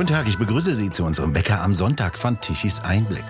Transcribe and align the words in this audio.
Guten 0.00 0.14
Tag, 0.14 0.28
ich 0.28 0.38
begrüße 0.38 0.74
Sie 0.74 0.88
zu 0.88 1.04
unserem 1.04 1.34
Bäcker 1.34 1.60
am 1.60 1.74
Sonntag 1.74 2.16
von 2.16 2.40
Tichys 2.40 2.80
Einblick. 2.80 3.22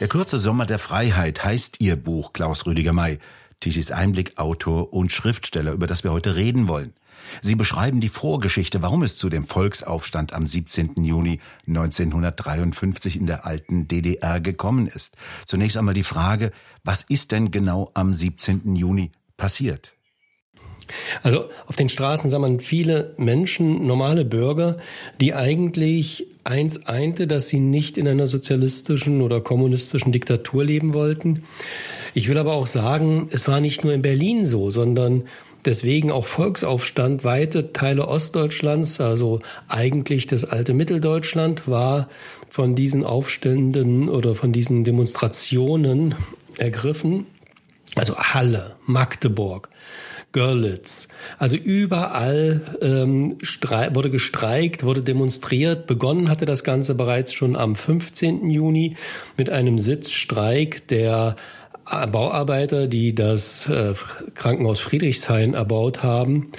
Der 0.00 0.08
kurze 0.08 0.36
Sommer 0.36 0.66
der 0.66 0.80
Freiheit 0.80 1.44
heißt 1.44 1.76
Ihr 1.78 1.94
Buch, 1.94 2.32
Klaus 2.32 2.66
Rüdiger 2.66 2.92
May. 2.92 3.20
Tichys 3.60 3.92
Einblick, 3.92 4.36
Autor 4.36 4.92
und 4.92 5.12
Schriftsteller, 5.12 5.70
über 5.70 5.86
das 5.86 6.02
wir 6.02 6.10
heute 6.10 6.34
reden 6.34 6.66
wollen. 6.66 6.92
Sie 7.40 7.54
beschreiben 7.54 8.00
die 8.00 8.08
Vorgeschichte, 8.08 8.82
warum 8.82 9.04
es 9.04 9.16
zu 9.16 9.28
dem 9.28 9.46
Volksaufstand 9.46 10.34
am 10.34 10.44
17. 10.44 11.04
Juni 11.04 11.38
1953 11.68 13.14
in 13.14 13.26
der 13.28 13.46
alten 13.46 13.86
DDR 13.86 14.40
gekommen 14.40 14.88
ist. 14.88 15.16
Zunächst 15.46 15.76
einmal 15.76 15.94
die 15.94 16.02
Frage, 16.02 16.50
was 16.82 17.02
ist 17.02 17.30
denn 17.30 17.52
genau 17.52 17.92
am 17.94 18.12
17. 18.12 18.74
Juni 18.74 19.12
passiert? 19.36 19.94
Also 21.22 21.46
auf 21.66 21.76
den 21.76 21.88
Straßen 21.88 22.30
sah 22.30 22.38
man 22.38 22.60
viele 22.60 23.14
Menschen, 23.16 23.86
normale 23.86 24.24
Bürger, 24.24 24.78
die 25.20 25.34
eigentlich 25.34 26.26
eins 26.44 26.86
einte, 26.86 27.26
dass 27.26 27.48
sie 27.48 27.58
nicht 27.58 27.96
in 27.98 28.06
einer 28.06 28.26
sozialistischen 28.26 29.22
oder 29.22 29.40
kommunistischen 29.40 30.12
Diktatur 30.12 30.64
leben 30.64 30.92
wollten. 30.94 31.42
Ich 32.12 32.28
will 32.28 32.38
aber 32.38 32.52
auch 32.54 32.66
sagen, 32.66 33.28
es 33.32 33.48
war 33.48 33.60
nicht 33.60 33.82
nur 33.82 33.92
in 33.92 34.02
Berlin 34.02 34.46
so, 34.46 34.70
sondern 34.70 35.24
deswegen 35.64 36.10
auch 36.12 36.26
Volksaufstand. 36.26 37.24
Weite 37.24 37.72
Teile 37.72 38.06
Ostdeutschlands, 38.06 39.00
also 39.00 39.40
eigentlich 39.68 40.26
das 40.26 40.44
alte 40.44 40.74
Mitteldeutschland, 40.74 41.66
war 41.66 42.08
von 42.48 42.74
diesen 42.74 43.04
Aufständen 43.04 44.08
oder 44.08 44.34
von 44.34 44.52
diesen 44.52 44.84
Demonstrationen 44.84 46.14
ergriffen. 46.58 47.26
Also 47.96 48.16
Halle, 48.16 48.76
Magdeburg, 48.86 49.70
Görlitz. 50.34 51.08
Also 51.38 51.56
überall 51.56 52.60
ähm, 52.82 53.38
wurde 53.92 54.10
gestreikt, 54.10 54.84
wurde 54.84 55.00
demonstriert. 55.00 55.86
Begonnen 55.86 56.28
hatte 56.28 56.44
das 56.44 56.64
Ganze 56.64 56.94
bereits 56.94 57.32
schon 57.32 57.56
am 57.56 57.74
15. 57.76 58.50
Juni 58.50 58.96
mit 59.38 59.48
einem 59.48 59.78
Sitzstreik 59.78 60.86
der 60.88 61.36
Bauarbeiter, 61.84 62.88
die 62.88 63.14
das 63.14 63.68
äh, 63.68 63.94
Krankenhaus 64.34 64.80
Friedrichshain 64.80 65.54
erbaut 65.54 66.02
haben. 66.02 66.50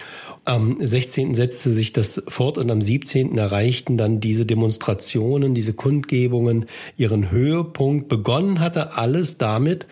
Am 0.46 0.78
16. 0.80 1.34
setzte 1.34 1.72
sich 1.72 1.92
das 1.92 2.23
fort 2.28 2.59
und 2.59 2.70
am 2.70 2.81
17. 2.81 3.38
erreichten 3.38 3.98
dann 3.98 4.20
diese 4.20 4.46
Demonstrationen, 4.46 5.56
diese 5.56 5.73
Kundgebungen 5.73 6.68
ihren 6.98 7.31
Höhepunkt. 7.31 8.08
Begonnen 8.08 8.59
hatte 8.59 8.96
alles 8.96 9.40
damit, 9.40 9.88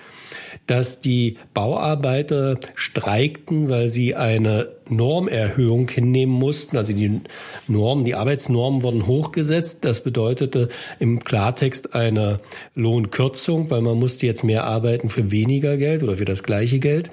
dass 0.68 1.02
die 1.02 1.38
Bauarbeiter 1.54 2.58
streikten, 2.76 3.70
weil 3.70 3.90
sie 3.90 4.16
eine 4.16 4.70
Normerhöhung 4.88 5.90
hinnehmen 5.90 6.34
mussten. 6.34 6.78
Also 6.78 6.94
die 6.94 7.22
Normen, 7.68 8.06
die 8.06 8.16
Arbeitsnormen 8.16 8.82
wurden 8.82 9.08
hochgesetzt. 9.08 9.84
Das 9.86 10.04
bedeutete 10.04 10.70
im 11.00 11.24
Klartext 11.24 11.96
eine 11.96 12.40
Lohnkürzung, 12.76 13.70
weil 13.70 13.82
man 13.82 14.00
musste 14.00 14.26
jetzt 14.26 14.44
mehr 14.44 14.66
arbeiten 14.66 15.10
für 15.10 15.32
weniger 15.32 15.78
Geld 15.78 16.04
oder 16.04 16.16
für 16.16 16.26
das 16.26 16.44
gleiche 16.44 16.80
Geld. 16.80 17.10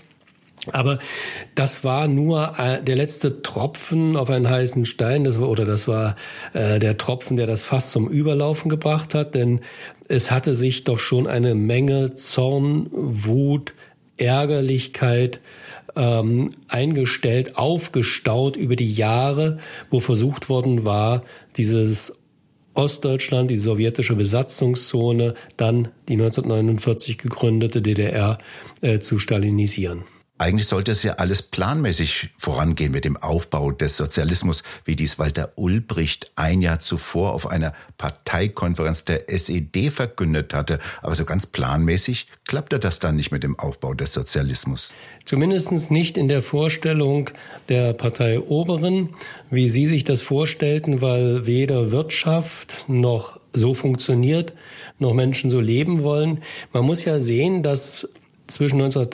Aber 0.73 0.99
das 1.55 1.85
war 1.85 2.07
nur 2.07 2.59
äh, 2.59 2.83
der 2.83 2.97
letzte 2.97 3.43
Tropfen 3.43 4.17
auf 4.17 4.29
einen 4.29 4.49
heißen 4.49 4.85
Stein, 4.85 5.25
das 5.25 5.41
war, 5.41 5.49
oder 5.49 5.65
das 5.65 5.89
war 5.89 6.17
äh, 6.53 6.79
der 6.79 6.99
Tropfen, 6.99 7.39
der 7.39 7.47
das 7.47 7.63
Fass 7.63 7.91
zum 7.91 8.09
Überlaufen 8.09 8.69
gebracht 8.69 9.15
hat, 9.15 9.35
denn 9.35 9.61
es 10.11 10.33
hatte 10.33 10.57
sich 10.57 10.83
doch 10.83 10.99
schon 10.99 11.29
eine 11.29 11.55
Menge 11.55 12.15
Zorn, 12.15 12.89
Wut, 12.91 13.75
Ärgerlichkeit 14.17 15.41
ähm, 15.95 16.51
eingestellt, 16.69 17.57
aufgestaut 17.57 18.57
über 18.57 18.75
die 18.75 18.93
Jahre, 18.93 19.59
wo 19.89 20.01
versucht 20.01 20.49
worden 20.49 20.85
war, 20.85 21.23
dieses 21.57 22.19
Ostdeutschland, 22.75 23.51
die 23.51 23.57
sowjetische 23.57 24.17
Besatzungszone, 24.17 25.35
dann 25.57 25.89
die 26.09 26.15
1949 26.15 27.19
gegründete 27.19 27.81
DDR 27.81 28.39
äh, 28.81 28.99
zu 28.99 29.19
stalinisieren. 29.21 30.03
Eigentlich 30.41 30.69
sollte 30.69 30.93
es 30.93 31.03
ja 31.03 31.17
alles 31.17 31.43
planmäßig 31.43 32.31
vorangehen 32.39 32.93
mit 32.93 33.05
dem 33.05 33.19
Aufbau 33.19 33.73
des 33.73 33.99
Sozialismus, 33.99 34.63
wie 34.87 34.97
dies 34.97 35.19
Walter 35.19 35.53
Ulbricht 35.57 36.33
ein 36.35 36.63
Jahr 36.63 36.79
zuvor 36.79 37.35
auf 37.35 37.47
einer 37.47 37.75
Parteikonferenz 37.99 39.05
der 39.05 39.29
SED 39.29 39.91
verkündet 39.91 40.55
hatte. 40.55 40.79
Aber 41.03 41.15
so 41.15 41.27
ganz 41.27 41.45
planmäßig 41.45 42.27
klappte 42.47 42.79
das 42.79 43.01
dann 43.01 43.17
nicht 43.17 43.33
mit 43.33 43.43
dem 43.43 43.59
Aufbau 43.59 43.93
des 43.93 44.15
Sozialismus. 44.15 44.95
Zumindest 45.27 45.91
nicht 45.91 46.17
in 46.17 46.29
der 46.29 46.41
Vorstellung 46.41 47.29
der 47.69 47.93
Partei 47.93 48.41
Oberen, 48.41 49.11
wie 49.51 49.69
Sie 49.69 49.87
sich 49.87 50.05
das 50.05 50.23
vorstellten, 50.23 51.03
weil 51.03 51.47
weder 51.47 51.91
Wirtschaft 51.91 52.87
noch 52.89 53.39
so 53.53 53.75
funktioniert, 53.75 54.55
noch 54.99 55.13
Menschen 55.13 55.51
so 55.51 55.61
leben 55.61 56.03
wollen. 56.03 56.43
Man 56.73 56.87
muss 56.87 57.05
ja 57.05 57.21
sehen, 57.21 57.63
dass 57.63 58.09
zwischen 58.47 58.79
19 58.79 59.11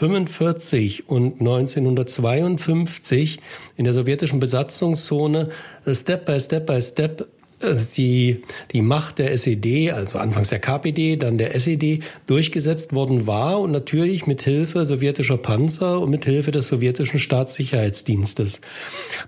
1945 0.00 1.08
und 1.08 1.40
1952 1.40 3.40
in 3.76 3.84
der 3.84 3.92
sowjetischen 3.92 4.38
Besatzungszone 4.38 5.48
äh, 5.84 5.94
Step 5.94 6.24
by 6.24 6.38
Step 6.38 6.66
by 6.66 6.80
Step 6.80 7.26
äh, 7.60 7.74
die, 7.96 8.44
die 8.72 8.82
Macht 8.82 9.18
der 9.18 9.36
SED, 9.36 9.90
also 9.90 10.18
anfangs 10.18 10.50
der 10.50 10.60
KPD, 10.60 11.16
dann 11.16 11.36
der 11.36 11.56
SED, 11.56 12.04
durchgesetzt 12.26 12.92
worden 12.92 13.26
war 13.26 13.58
und 13.58 13.72
natürlich 13.72 14.28
mit 14.28 14.42
Hilfe 14.42 14.84
sowjetischer 14.84 15.36
Panzer 15.36 16.00
und 16.00 16.10
mit 16.10 16.24
Hilfe 16.24 16.52
des 16.52 16.68
sowjetischen 16.68 17.18
Staatssicherheitsdienstes. 17.18 18.60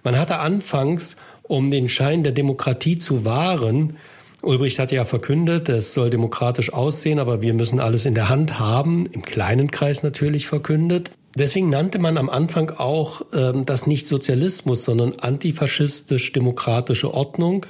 Man 0.05 0.17
hatte 0.17 0.39
anfangs, 0.39 1.17
um 1.43 1.73
den 1.73 1.89
Schein 1.89 2.23
der 2.23 2.33
Demokratie 2.33 2.97
zu 2.97 3.25
wahren, 3.25 3.97
Ulbricht 4.43 4.79
hat 4.79 4.91
ja 4.91 5.05
verkündet, 5.05 5.69
es 5.69 5.93
soll 5.93 6.09
demokratisch 6.09 6.73
aussehen, 6.73 7.19
aber 7.19 7.43
wir 7.43 7.53
müssen 7.53 7.79
alles 7.79 8.07
in 8.07 8.15
der 8.15 8.29
Hand 8.29 8.59
haben, 8.59 9.07
im 9.07 9.23
kleinen 9.23 9.71
Kreis 9.71 10.03
natürlich 10.03 10.47
verkündet. 10.47 11.11
Deswegen 11.37 11.71
nannte 11.71 11.99
man 11.99 12.17
am 12.17 12.29
Anfang 12.29 12.71
auch 12.71 13.23
ähm, 13.33 13.65
das 13.67 13.87
nicht 13.87 14.07
Sozialismus, 14.07 14.85
sondern 14.85 15.15
antifaschistisch-demokratische 15.21 17.13
Ordnung. 17.13 17.67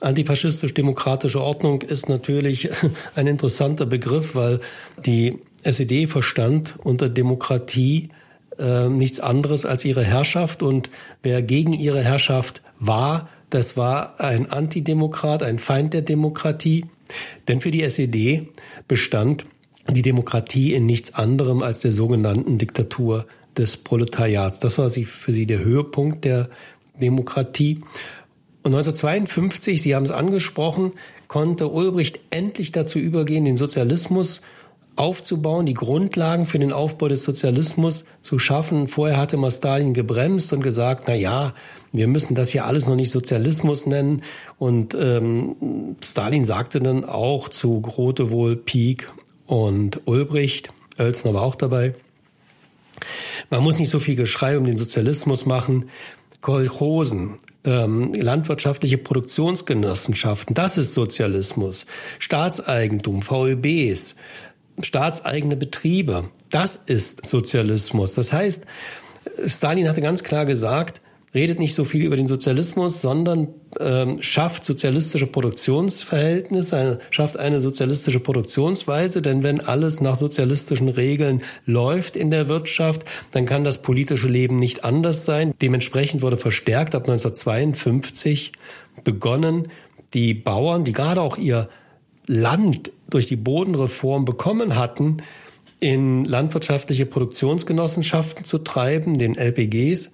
Antifaschistisch-demokratische 0.00 1.40
Ordnung 1.40 1.82
ist 1.82 2.08
natürlich 2.08 2.70
ein 3.14 3.26
interessanter 3.26 3.86
Begriff, 3.86 4.34
weil 4.34 4.60
die 5.04 5.38
SED 5.62 6.06
verstand 6.08 6.74
unter 6.82 7.08
Demokratie 7.08 8.10
äh, 8.58 8.88
nichts 8.88 9.20
anderes 9.20 9.66
als 9.66 9.84
ihre 9.84 10.02
Herrschaft 10.02 10.62
und 10.62 10.90
wer 11.22 11.42
gegen 11.42 11.74
ihre 11.74 12.02
Herrschaft 12.02 12.62
war, 12.78 13.28
das 13.50 13.76
war 13.76 14.20
ein 14.20 14.50
Antidemokrat, 14.50 15.42
ein 15.42 15.58
Feind 15.58 15.94
der 15.94 16.02
Demokratie. 16.02 16.86
Denn 17.48 17.60
für 17.60 17.70
die 17.70 17.82
SED 17.82 18.48
bestand 18.88 19.46
die 19.88 20.02
Demokratie 20.02 20.74
in 20.74 20.86
nichts 20.86 21.14
anderem 21.14 21.62
als 21.62 21.80
der 21.80 21.92
sogenannten 21.92 22.58
Diktatur 22.58 23.26
des 23.56 23.76
Proletariats. 23.76 24.58
Das 24.58 24.78
war 24.78 24.90
für 24.90 25.32
sie 25.32 25.46
der 25.46 25.60
Höhepunkt 25.60 26.24
der 26.24 26.48
Demokratie. 27.00 27.82
Und 28.62 28.74
1952, 28.74 29.80
Sie 29.80 29.94
haben 29.94 30.02
es 30.02 30.10
angesprochen, 30.10 30.92
konnte 31.28 31.68
Ulbricht 31.68 32.18
endlich 32.30 32.72
dazu 32.72 32.98
übergehen, 32.98 33.44
den 33.44 33.56
Sozialismus 33.56 34.40
aufzubauen, 34.96 35.66
die 35.66 35.74
Grundlagen 35.74 36.46
für 36.46 36.58
den 36.58 36.72
Aufbau 36.72 37.08
des 37.08 37.22
Sozialismus 37.22 38.04
zu 38.20 38.38
schaffen. 38.38 38.88
Vorher 38.88 39.18
hatte 39.18 39.36
mal 39.36 39.50
Stalin 39.50 39.94
gebremst 39.94 40.52
und 40.52 40.62
gesagt, 40.62 41.04
na 41.06 41.14
ja, 41.14 41.54
wir 41.92 42.08
müssen 42.08 42.34
das 42.34 42.50
hier 42.50 42.66
alles 42.66 42.88
noch 42.88 42.96
nicht 42.96 43.10
Sozialismus 43.10 43.86
nennen. 43.86 44.22
Und 44.58 44.94
ähm, 44.98 45.96
Stalin 46.02 46.44
sagte 46.44 46.80
dann 46.80 47.04
auch 47.04 47.48
zu 47.48 47.80
Grote 47.80 48.30
wohl 48.30 48.56
Pieck 48.56 49.10
und 49.46 50.00
Ulbricht, 50.06 50.70
Oelsner 50.98 51.34
war 51.34 51.42
auch 51.42 51.54
dabei, 51.54 51.94
man 53.50 53.62
muss 53.62 53.78
nicht 53.78 53.90
so 53.90 53.98
viel 53.98 54.16
Geschrei 54.16 54.56
um 54.56 54.64
den 54.64 54.76
Sozialismus 54.76 55.46
machen. 55.46 55.90
Kolchosen, 56.40 57.38
ähm, 57.64 58.12
landwirtschaftliche 58.14 58.98
Produktionsgenossenschaften, 58.98 60.54
das 60.54 60.78
ist 60.78 60.94
Sozialismus. 60.94 61.86
Staatseigentum, 62.18 63.22
VEBs, 63.22 64.16
staatseigene 64.82 65.56
Betriebe. 65.56 66.24
Das 66.50 66.76
ist 66.76 67.26
Sozialismus. 67.26 68.14
Das 68.14 68.32
heißt, 68.32 68.66
Stalin 69.46 69.88
hatte 69.88 70.00
ganz 70.00 70.22
klar 70.22 70.44
gesagt, 70.44 71.00
redet 71.34 71.58
nicht 71.58 71.74
so 71.74 71.84
viel 71.84 72.02
über 72.02 72.16
den 72.16 72.26
Sozialismus, 72.26 73.02
sondern 73.02 73.48
ähm, 73.78 74.22
schafft 74.22 74.64
sozialistische 74.64 75.26
Produktionsverhältnisse, 75.26 76.98
schafft 77.10 77.36
eine 77.36 77.60
sozialistische 77.60 78.20
Produktionsweise. 78.20 79.20
Denn 79.20 79.42
wenn 79.42 79.60
alles 79.60 80.00
nach 80.00 80.16
sozialistischen 80.16 80.88
Regeln 80.88 81.42
läuft 81.66 82.16
in 82.16 82.30
der 82.30 82.48
Wirtschaft, 82.48 83.04
dann 83.32 83.44
kann 83.44 83.64
das 83.64 83.82
politische 83.82 84.28
Leben 84.28 84.56
nicht 84.56 84.84
anders 84.84 85.26
sein. 85.26 85.52
Dementsprechend 85.60 86.22
wurde 86.22 86.38
verstärkt 86.38 86.94
ab 86.94 87.02
1952 87.02 88.52
begonnen, 89.04 89.68
die 90.14 90.32
Bauern, 90.32 90.84
die 90.84 90.92
gerade 90.92 91.20
auch 91.20 91.36
ihr 91.36 91.68
Land 92.26 92.90
durch 93.08 93.26
die 93.26 93.36
Bodenreform 93.36 94.24
bekommen 94.24 94.76
hatten, 94.76 95.18
in 95.78 96.24
landwirtschaftliche 96.24 97.06
Produktionsgenossenschaften 97.06 98.44
zu 98.44 98.58
treiben, 98.58 99.18
den 99.18 99.36
LPGs, 99.36 100.10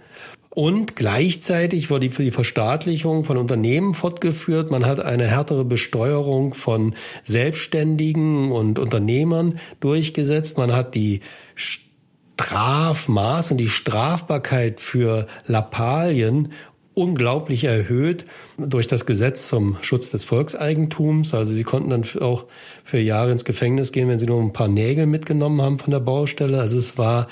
Und 0.55 0.97
gleichzeitig 0.97 1.89
wurde 1.89 2.11
die 2.11 2.31
Verstaatlichung 2.31 3.25
von 3.25 3.39
Unternehmen 3.39 3.95
fortgeführt. 3.95 4.71
Man 4.71 4.85
hat 4.85 5.01
eine 5.01 5.27
härtere 5.27 5.65
Besteuerung 5.65 6.53
von 6.53 6.95
Selbstständigen 7.25 8.53
und 8.53 8.79
Unternehmern 8.79 9.59
durchgesetzt. 9.81 10.59
Man 10.59 10.75
hat 10.75 10.95
die 10.95 11.21
Strafmaß 11.55 13.53
und 13.53 13.57
die 13.57 13.71
Strafbarkeit 13.71 14.81
für 14.81 15.27
Lappalien 15.47 16.53
unglaublich 16.95 17.65
erhöht 17.65 18.25
durch 18.59 18.87
das 18.87 19.07
Gesetz 19.07 19.49
zum 19.49 19.77
Schutz 19.81 20.11
des 20.11 20.25
Volkseigentums. 20.25 21.35
Also 21.35 21.55
sie 21.55 21.65
konnten 21.65 21.91
dann 21.91 22.05
auch 22.21 22.45
für 22.85 22.99
Jahre 22.99 23.33
ins 23.33 23.45
Gefängnis 23.45 23.93
gehen, 23.93 24.09
wenn 24.09 24.19
sie 24.19 24.27
nur 24.27 24.43
ein 24.43 24.53
paar 24.53 24.69
Nägel 24.69 25.07
mitgenommen 25.07 25.63
haben 25.63 25.79
von 25.79 25.91
der 25.91 26.01
Baustelle. 26.01 26.61
Also 26.61 26.79
es 26.79 26.99
war 26.99 27.29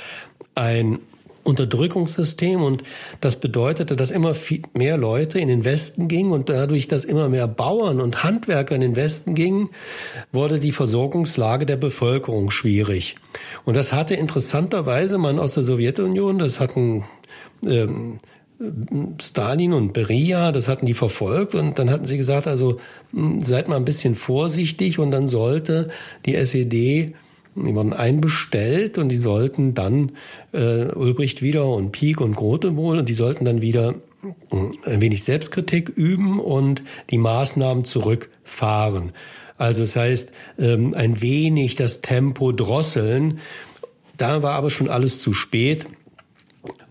ein 0.54 0.98
Unterdrückungssystem 1.42 2.62
und 2.62 2.82
das 3.20 3.36
bedeutete, 3.36 3.96
dass 3.96 4.10
immer 4.10 4.34
mehr 4.74 4.96
Leute 4.96 5.38
in 5.38 5.48
den 5.48 5.64
Westen 5.64 6.06
gingen 6.06 6.32
und 6.32 6.48
dadurch, 6.48 6.86
dass 6.86 7.04
immer 7.04 7.28
mehr 7.28 7.48
Bauern 7.48 8.00
und 8.00 8.22
Handwerker 8.22 8.74
in 8.74 8.82
den 8.82 8.96
Westen 8.96 9.34
gingen, 9.34 9.70
wurde 10.32 10.60
die 10.60 10.72
Versorgungslage 10.72 11.64
der 11.64 11.76
Bevölkerung 11.76 12.50
schwierig. 12.50 13.16
Und 13.64 13.76
das 13.76 13.92
hatte 13.92 14.14
interessanterweise 14.14 15.18
man 15.18 15.38
aus 15.38 15.54
der 15.54 15.62
Sowjetunion, 15.62 16.38
das 16.38 16.60
hatten 16.60 17.04
ähm, 17.66 18.18
Stalin 19.20 19.72
und 19.72 19.92
Beria, 19.92 20.52
das 20.52 20.68
hatten 20.68 20.84
die 20.84 20.94
verfolgt 20.94 21.54
und 21.54 21.78
dann 21.78 21.90
hatten 21.90 22.04
sie 22.04 22.18
gesagt, 22.18 22.46
also 22.46 22.78
hm, 23.12 23.40
seid 23.40 23.68
mal 23.68 23.76
ein 23.76 23.84
bisschen 23.84 24.14
vorsichtig 24.14 24.98
und 24.98 25.10
dann 25.10 25.28
sollte 25.28 25.88
die 26.26 26.34
SED 26.34 27.14
die 27.56 27.74
wurden 27.74 27.92
einbestellt 27.92 28.96
und 28.96 29.08
die 29.08 29.16
sollten 29.16 29.74
dann 29.74 30.12
äh, 30.52 30.84
Ulbricht 30.84 31.42
wieder 31.42 31.66
und 31.66 31.90
Pieck 31.90 32.20
und 32.20 32.36
Grote 32.36 32.76
wohl 32.76 32.98
und 32.98 33.08
die 33.08 33.14
sollten 33.14 33.44
dann 33.44 33.60
wieder 33.60 33.94
äh, 34.52 34.90
ein 34.90 35.00
wenig 35.00 35.24
Selbstkritik 35.24 35.88
üben 35.88 36.38
und 36.38 36.82
die 37.10 37.18
Maßnahmen 37.18 37.84
zurückfahren. 37.84 39.12
Also 39.58 39.82
das 39.82 39.96
heißt, 39.96 40.32
ähm, 40.58 40.94
ein 40.94 41.20
wenig 41.20 41.74
das 41.74 42.02
Tempo 42.02 42.52
drosseln. 42.52 43.40
Da 44.16 44.42
war 44.42 44.52
aber 44.52 44.70
schon 44.70 44.88
alles 44.88 45.20
zu 45.20 45.32
spät. 45.32 45.86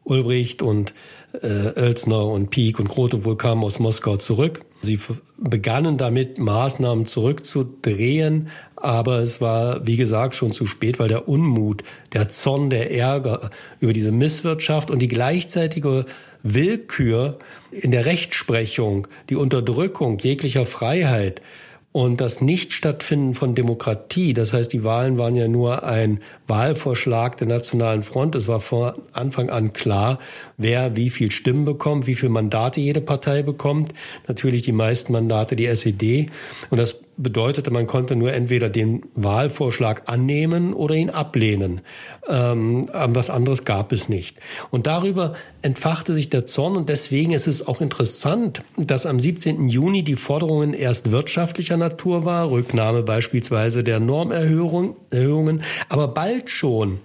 Ulbricht 0.04 0.62
und 0.62 0.94
äh, 1.42 1.80
Oelsner 1.80 2.26
und 2.26 2.50
Pieck 2.50 2.80
und 2.80 2.90
Grote 2.90 3.24
wohl 3.26 3.38
kamen 3.38 3.64
aus 3.64 3.80
Moskau 3.80 4.18
zurück. 4.18 4.62
Sie 4.82 5.00
begannen 5.38 5.98
damit, 5.98 6.40
Maßnahmen 6.40 7.06
zurückzudrehen, 7.06 8.50
aber 8.76 9.20
es 9.20 9.42
war, 9.42 9.86
wie 9.86 9.98
gesagt, 9.98 10.36
schon 10.36 10.54
zu 10.54 10.66
spät, 10.66 11.00
weil 11.00 11.10
der 11.10 11.28
Unmut, 11.28 11.84
der 12.14 12.30
Zorn, 12.30 12.70
der 12.70 12.92
Ärger 12.92 13.50
über 13.80 13.94
diese 13.94 14.12
Misswirtschaft 14.12 14.90
und 14.90 15.00
die 15.00 15.08
gleichzeitige 15.08 16.06
Willkür 16.44 17.38
in 17.72 17.92
der 17.92 18.06
Rechtsprechung, 18.06 19.08
die 19.30 19.36
Unterdrückung 19.36 20.18
jeglicher 20.18 20.66
Freiheit, 20.66 21.42
und 21.92 22.22
das 22.22 22.40
Nichtstattfinden 22.40 23.34
von 23.34 23.56
Demokratie, 23.56 24.34
das 24.34 24.54
heißt, 24.54 24.72
die 24.72 24.84
Wahlen 24.84 25.18
waren 25.18 25.36
ja 25.36 25.48
nur 25.48 25.84
ein 25.84 26.20
Wahlvorschlag 26.46 27.38
der 27.38 27.48
Nationalen 27.48 28.04
Front. 28.04 28.36
Es 28.36 28.48
war 28.48 28.60
von 28.60 28.94
Anfang 29.12 29.50
an 29.50 29.74
klar, 29.74 30.20
wer 30.58 30.96
wie 30.96 31.10
viel 31.10 31.32
Stimmen 31.32 31.66
bekommt, 31.66 32.06
wie 32.06 32.14
viele 32.14 32.32
Mandate 32.32 32.80
jede 32.80 33.02
Partei 33.02 33.42
bekommt. 33.42 33.94
Natürlich 34.28 34.62
die 34.62 34.72
meisten 34.72 35.14
Mandate 35.14 35.56
die 35.56 35.66
SED. 35.66 36.30
Und 36.70 36.78
das 36.78 37.00
bedeutete, 37.22 37.70
man 37.70 37.86
konnte 37.86 38.16
nur 38.16 38.34
entweder 38.34 38.70
den 38.70 39.04
Wahlvorschlag 39.14 40.04
annehmen 40.06 40.74
oder 40.74 40.96
ihn 40.96 41.10
ablehnen. 41.10 41.82
Ähm, 42.28 42.90
was 42.94 43.30
anderes 43.30 43.66
gab 43.66 43.92
es 43.92 44.08
nicht. 44.08 44.38
Und 44.72 44.88
darüber 44.88 45.34
entfachte 45.62 46.14
sich 46.14 46.30
der 46.30 46.46
Zorn 46.46 46.78
und 46.78 46.88
deswegen 46.90 47.34
ist 47.34 47.48
es 47.48 47.68
auch 47.68 47.82
interessant, 47.82 48.62
dass 48.78 49.06
am 49.06 49.20
17. 49.20 49.68
Juni 49.68 50.04
die 50.04 50.16
Forderungen 50.16 50.74
erst 50.74 51.12
wirtschaftlicher 51.12 51.78
Natur 51.78 52.24
war, 52.24 52.50
Rücknahme 52.50 53.04
beispielsweise 53.04 53.84
der 53.84 54.00
Normerhöhungen, 54.00 55.64
aber 55.90 56.08
bald 56.08 56.50
schon 56.50 57.00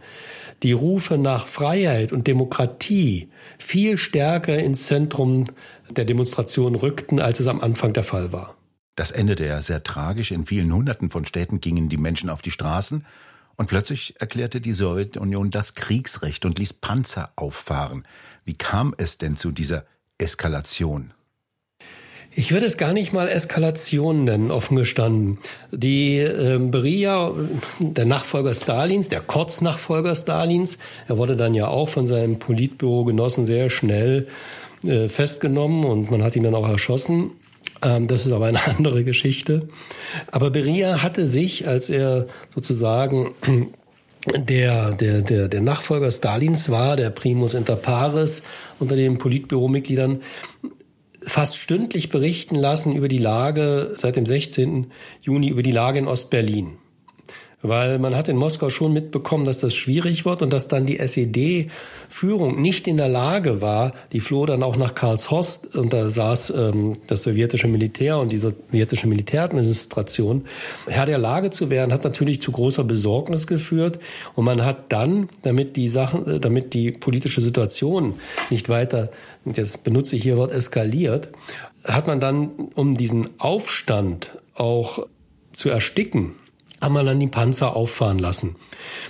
die 0.63 0.73
Rufe 0.73 1.19
nach 1.19 1.47
Freiheit 1.47 2.13
und 2.13 2.27
Demokratie 2.27 3.29
viel 3.59 3.99
stärker 3.99 4.57
ins 4.59 4.87
Zentrum 4.87 5.45
der 5.91 6.05
Demonstration 6.05 6.75
rückten, 6.75 7.21
als 7.21 7.41
es 7.41 7.49
am 7.49 7.61
Anfang 7.61 7.93
der 7.93 8.05
Fall 8.05 8.33
war. 8.33 8.55
Das 8.97 9.11
endete 9.11 9.47
ja 9.47 9.61
sehr 9.61 9.83
tragisch. 9.83 10.31
In 10.31 10.47
vielen 10.47 10.73
Hunderten 10.73 11.11
von 11.11 11.25
Städten 11.25 11.61
gingen 11.61 11.89
die 11.89 11.97
Menschen 11.97 12.31
auf 12.31 12.43
die 12.43 12.51
Straßen 12.51 13.05
und 13.57 13.69
plötzlich 13.69 14.15
erklärte 14.21 14.61
die 14.61 14.73
Sowjetunion 14.73 15.51
das 15.51 15.75
Kriegsrecht 15.75 16.45
und 16.45 16.59
ließ 16.59 16.75
Panzer 16.75 17.33
auffahren. 17.37 18.07
Wie 18.45 18.55
kam 18.55 18.95
es 18.97 19.19
denn 19.19 19.37
zu 19.37 19.51
dieser 19.51 19.85
Eskalation? 20.19 21.13
Ich 22.37 22.51
würde 22.51 22.67
es 22.67 22.77
gar 22.79 22.93
nicht 22.93 23.13
mal 23.13 23.29
Eskalation 23.29 24.25
nennen, 24.25 24.51
offen 24.51 24.77
gestanden. 24.77 25.39
Die 25.71 26.19
äh, 26.19 26.59
Beria, 26.59 27.33
der 27.79 28.07
Nachfolger 28.07 28.55
Stalins, 28.55 29.09
der 29.09 29.21
Kurznachfolger 29.21 30.17
Stalins, 30.17 30.79
er 31.07 31.17
wurde 31.17 31.37
dann 31.37 31.55
ja 31.55 31.69
auch 31.69 31.89
von 31.89 32.07
seinem 32.07 32.41
Politbürogenossen 32.41 33.45
sehr 33.45 33.71
schnell 33.71 34.27
äh, 34.85 35.09
festgenommen 35.09 35.85
und 35.85 36.11
man 36.11 36.25
hat 36.25 36.35
ihn 36.35 36.43
dann 36.43 36.57
auch 36.57 36.69
erschossen. 36.69 37.31
Ähm, 37.85 38.09
das 38.09 38.27
ist 38.27 38.33
aber 38.33 38.47
eine 38.47 38.67
andere 38.79 39.05
Geschichte. 39.05 39.69
Aber 40.33 40.51
Beria 40.51 41.03
hatte 41.03 41.27
sich, 41.27 41.69
als 41.69 41.91
er 41.91 42.27
sozusagen 42.53 43.35
der, 44.35 44.93
der, 44.93 45.21
der, 45.21 45.49
der 45.49 45.61
Nachfolger 45.61 46.11
Stalins 46.11 46.71
war, 46.71 46.97
der 46.97 47.11
Primus 47.11 47.55
inter 47.55 47.77
pares 47.77 48.43
unter 48.81 48.97
den 48.97 49.19
Politbüromitgliedern, 49.19 50.23
fast 51.23 51.59
stündlich 51.59 52.11
berichten 52.11 52.55
lassen 52.55 52.97
über 52.97 53.09
die 53.09 53.19
Lage 53.19 53.93
seit 53.97 54.17
dem 54.17 54.27
16. 54.27 54.91
Juni, 55.23 55.49
über 55.49 55.63
die 55.63 55.71
Lage 55.71 55.99
in 55.99 56.09
Ostberlin 56.09 56.79
weil 57.65 57.99
man 57.99 58.15
hat 58.15 58.29
in 58.29 58.37
Moskau 58.37 58.69
schon 58.69 58.93
mitbekommen, 58.93 59.47
dass 59.47 59.61
das 59.61 59.75
schwierig 59.75 60.27
wird 60.27 60.43
und 60.43 60.53
dass 60.53 60.69
dann 60.69 60.85
die 60.85 60.99
SED-Führung 60.99 62.61
nicht 62.61 62.87
in 62.87 62.99
der 62.99 63.09
Lage 63.09 63.63
war, 63.63 63.93
die 64.13 64.21
floh 64.21 64.45
dann 64.45 64.63
auch 64.63 64.77
nach 64.77 64.95
Karlshorst 64.95 65.75
und 65.75 65.91
da 65.95 66.11
saß 66.11 66.51
ähm, 66.51 66.93
das 67.07 67.23
sowjetische 67.23 67.67
Militär 67.67 68.19
und 68.19 68.33
die 68.33 68.39
sowjetische 68.39 69.07
Militäradministration, 69.07 70.45
Herr 70.87 71.07
der 71.07 71.17
Lage 71.17 71.49
zu 71.49 71.71
werden, 71.71 71.91
hat 71.91 72.05
natürlich 72.05 72.43
zu 72.43 72.53
großer 72.53 72.85
Besorgnis 72.85 73.47
geführt. 73.47 73.99
Und 74.35 74.45
man 74.45 74.63
hat 74.63 74.93
dann, 74.93 75.31
damit 75.41 75.77
die 75.77 75.89
Sachen, 75.89 76.27
äh, 76.27 76.41
damit 76.41 76.75
die 76.75 76.93
politische 76.93 77.41
Situation 77.41 78.15
nicht 78.51 78.69
weiter, 78.69 79.09
jetzt 79.47 79.85
benutze 79.85 80.17
ich 80.17 80.23
hier 80.23 80.37
Wort 80.37 80.53
eskaliert, 80.53 81.31
hat 81.83 82.09
man 82.09 82.21
dann, 82.21 82.51
um 82.75 82.95
diesen 82.95 83.41
Aufstand 83.41 84.37
auch 84.55 85.07
zu 85.55 85.71
ersticken, 85.71 86.33
wir 86.93 87.05
dann 87.05 87.21
die 87.21 87.29
Panzer 87.29 87.75
auffahren 87.75 88.19
lassen. 88.19 88.57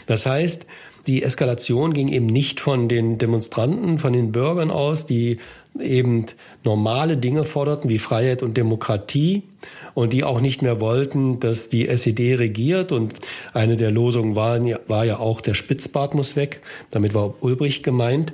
Das 0.06 0.26
heißt, 0.26 0.66
die 1.06 1.22
Eskalation 1.22 1.92
ging 1.92 2.08
eben 2.08 2.26
nicht 2.26 2.60
von 2.60 2.88
den 2.88 3.18
Demonstranten, 3.18 3.98
von 3.98 4.12
den 4.12 4.32
Bürgern 4.32 4.70
aus, 4.70 5.04
die 5.04 5.38
eben 5.78 6.26
normale 6.62 7.16
Dinge 7.16 7.44
forderten 7.44 7.90
wie 7.90 7.98
Freiheit 7.98 8.42
und 8.42 8.56
Demokratie 8.56 9.42
und 9.92 10.12
die 10.12 10.24
auch 10.24 10.40
nicht 10.40 10.62
mehr 10.62 10.80
wollten, 10.80 11.40
dass 11.40 11.68
die 11.68 11.88
SED 11.88 12.38
regiert. 12.38 12.92
Und 12.92 13.14
eine 13.52 13.76
der 13.76 13.90
Losungen 13.90 14.36
war, 14.36 14.58
war 14.88 15.04
ja 15.04 15.18
auch, 15.18 15.40
der 15.40 15.54
Spitzbart 15.54 16.14
muss 16.14 16.36
weg. 16.36 16.60
Damit 16.90 17.14
war 17.14 17.34
Ulbricht 17.42 17.82
gemeint. 17.82 18.32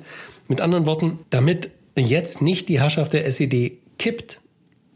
Mit 0.49 0.61
anderen 0.61 0.87
Worten, 0.87 1.19
damit 1.31 1.71
jetzt 1.97 2.43
nicht 2.43 2.69
die 2.69 2.81
Herrschaft 2.81 3.13
der 3.13 3.27
SED 3.27 3.79
kippt, 3.99 4.41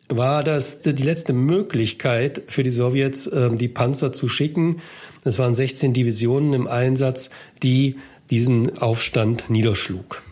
war 0.09 0.45
das 0.45 0.83
die 0.83 0.93
letzte 0.93 1.33
Möglichkeit 1.33 2.43
für 2.49 2.63
die 2.63 2.71
Sowjets, 2.71 3.31
ähm, 3.33 3.57
die 3.57 3.69
Panzer 3.69 4.13
zu 4.13 4.29
schicken. 4.29 4.81
Es 5.25 5.39
waren 5.39 5.55
16 5.55 5.95
Divisionen 5.95 6.53
im 6.53 6.67
Einsatz, 6.67 7.31
die 7.63 7.97
diesen 8.31 8.79
Aufstand 8.79 9.51
niederschlug. 9.51 10.23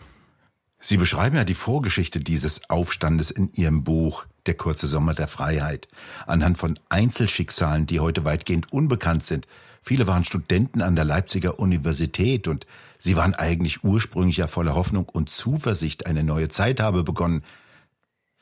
Sie 0.79 0.97
beschreiben 0.97 1.37
ja 1.37 1.45
die 1.45 1.53
Vorgeschichte 1.53 2.19
dieses 2.19 2.69
Aufstandes 2.69 3.31
in 3.31 3.51
Ihrem 3.53 3.83
Buch 3.83 4.25
Der 4.45 4.55
kurze 4.55 4.87
Sommer 4.87 5.13
der 5.13 5.29
Freiheit 5.29 5.87
anhand 6.27 6.57
von 6.57 6.77
Einzelschicksalen, 6.89 7.85
die 7.85 8.01
heute 8.01 8.25
weitgehend 8.25 8.73
unbekannt 8.73 9.23
sind. 9.23 9.47
Viele 9.81 10.07
waren 10.07 10.25
Studenten 10.25 10.81
an 10.81 10.97
der 10.97 11.05
Leipziger 11.05 11.59
Universität 11.59 12.49
und 12.49 12.67
sie 12.99 13.15
waren 13.15 13.33
eigentlich 13.33 13.85
ursprünglich 13.85 14.37
ja 14.37 14.47
voller 14.47 14.75
Hoffnung 14.75 15.07
und 15.07 15.29
Zuversicht, 15.29 16.05
eine 16.05 16.23
neue 16.23 16.49
Zeit 16.49 16.81
habe 16.81 17.03
begonnen. 17.03 17.43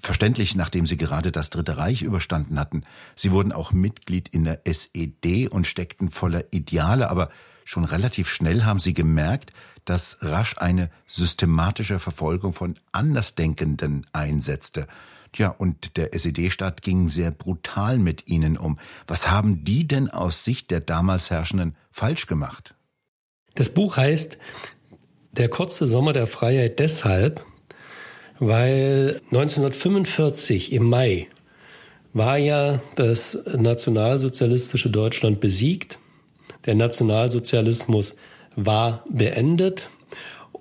Verständlich, 0.02 0.56
nachdem 0.56 0.88
sie 0.88 0.98
gerade 0.98 1.32
das 1.32 1.52
Dritte 1.52 1.78
Reich 1.78 2.02
überstanden 2.02 2.60
hatten. 2.60 2.84
Sie 3.16 3.32
wurden 3.32 3.52
auch 3.52 3.72
Mitglied 3.72 4.30
in 4.30 4.44
der 4.44 4.62
SED 4.66 5.48
und 5.48 5.68
steckten 5.68 6.10
voller 6.10 6.46
Ideale, 6.52 7.10
aber 7.10 7.30
schon 7.66 7.86
relativ 7.86 8.28
schnell 8.28 8.64
haben 8.64 8.80
sie 8.80 8.96
gemerkt, 8.96 9.54
dass 9.86 10.18
rasch 10.22 10.58
eine 10.58 10.90
systematische 11.06 12.00
Verfolgung 12.00 12.54
von 12.54 12.80
Andersdenkenden 12.92 14.08
einsetzte. 14.12 14.88
Tja, 15.34 15.50
und 15.50 15.98
der 15.98 16.14
SED-Staat 16.16 16.82
ging 16.82 17.08
sehr 17.08 17.32
brutal 17.32 18.00
mit 18.00 18.28
ihnen 18.28 18.58
um. 18.58 18.80
Was 19.08 19.30
haben 19.30 19.64
die 19.64 19.88
denn 19.88 20.10
aus 20.10 20.44
Sicht 20.44 20.72
der 20.72 20.82
damals 20.82 21.30
Herrschenden 21.30 21.76
falsch 21.92 22.26
gemacht? 22.26 22.74
Das 23.54 23.70
Buch 23.70 23.98
heißt 23.98 24.40
Der 25.34 25.50
kurze 25.50 25.88
Sommer 25.88 26.12
der 26.12 26.28
Freiheit 26.28 26.80
deshalb, 26.80 27.46
weil 28.42 29.22
1945 29.30 30.74
im 30.74 30.90
Mai 30.90 31.28
war 32.12 32.40
ja 32.40 32.82
das 32.96 33.38
nationalsozialistische 33.56 34.90
Deutschland 34.90 35.40
besiegt. 35.40 36.00
Der 36.66 36.74
Nationalsozialismus 36.74 38.16
war 38.56 39.06
beendet. 39.08 39.90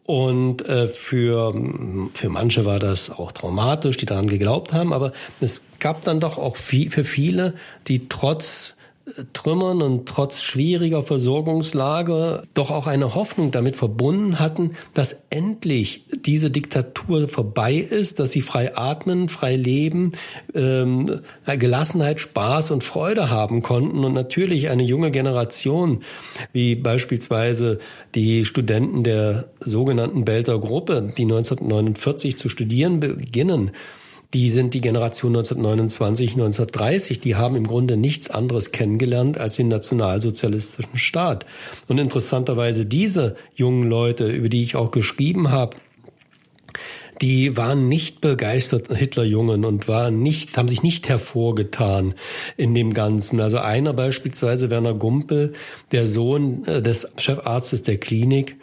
Und 0.05 0.61
äh, 0.67 0.89
für, 0.89 1.55
für 2.13 2.29
manche 2.29 2.67
war 2.67 2.81
das 2.81 3.11
auch 3.11 3.33
traumatisch, 3.33 3.97
die 3.97 4.07
daran 4.07 4.29
geglaubt 4.29 4.75
haben. 4.75 4.93
Aber 4.93 5.13
es 5.41 5.71
gab 5.79 6.05
dann 6.05 6.21
doch 6.21 6.37
auch 6.37 6.57
viel, 6.57 6.91
für 6.91 7.05
viele, 7.05 7.55
die 7.89 8.09
trotz 8.09 8.75
Trümmern 9.33 9.83
und 9.83 10.09
trotz 10.09 10.43
schwieriger 10.43 11.03
Versorgungslage 11.03 12.43
doch 12.55 12.71
auch 12.71 12.87
eine 12.87 13.15
Hoffnung 13.15 13.51
damit 13.51 13.77
verbunden 13.77 14.39
hatten, 14.39 14.73
dass 14.95 15.27
endlich 15.31 16.05
diese 16.25 16.51
Diktatur 16.51 17.29
vorbei 17.29 17.75
ist, 17.75 18.19
dass 18.19 18.31
sie 18.33 18.43
frei 18.43 18.77
atmen, 18.77 19.29
frei 19.29 19.57
leben, 19.57 20.13
ähm, 20.55 21.21
Gelassenheit, 21.47 22.21
Spaß 22.21 22.71
und 22.71 22.85
Freude 22.85 23.31
haben 23.31 23.63
konnten. 23.63 24.05
Und 24.05 24.15
natürlich 24.15 24.69
eine 24.69 24.83
junge 24.83 25.11
Generation, 25.11 26.01
wie 26.53 26.75
beispielsweise 26.75 27.79
die 28.15 28.45
Studenten 28.45 29.05
der 29.05 29.51
sogenannten 29.61 30.25
Belter 30.25 30.59
Gruppe, 30.59 31.09
die 31.17 31.23
1949 31.23 32.39
zu 32.39 32.49
studieren 32.49 33.01
beginnen, 33.01 33.71
die 34.33 34.49
sind 34.51 34.75
die 34.75 34.81
Generation 34.81 35.33
1929, 35.33 36.33
1930. 36.33 37.21
Die 37.21 37.35
haben 37.35 37.57
im 37.57 37.67
Grunde 37.67 37.97
nichts 37.97 38.31
anderes 38.31 38.71
kennengelernt 38.71 39.39
als 39.39 39.57
den 39.57 39.69
nationalsozialistischen 39.69 40.99
Staat. 40.99 41.47
Und 41.89 41.99
interessanterweise 41.99 42.87
diese 42.87 43.37
jungen 43.55 43.89
Leute, 43.89 44.29
über 44.29 44.49
die 44.49 44.63
ich 44.63 44.77
auch 44.77 44.93
geschrieben 44.93 45.51
habe, 45.51 45.77
die 47.21 47.57
waren 47.57 47.89
nicht 47.89 48.23
begeistert 48.23 48.89
Hitlerjungen 48.89 49.65
und 49.67 49.89
waren 49.89 50.23
nicht, 50.23 50.57
haben 50.57 50.69
sich 50.69 50.83
nicht 50.83 51.09
hervorgetan 51.09 52.15
in 52.57 52.75
dem 52.75 52.95
Ganzen. 52.95 53.41
Also 53.41 53.59
einer 53.59 53.93
beispielsweise, 53.93 54.71
Werner 54.71 54.95
Gumpel, 54.95 55.53
der 55.93 56.07
Sohn 56.07 56.65
äh, 56.65 56.81
des 56.81 57.13
Chefarztes 57.19 57.83
der 57.83 57.99
Klinik, 57.99 58.57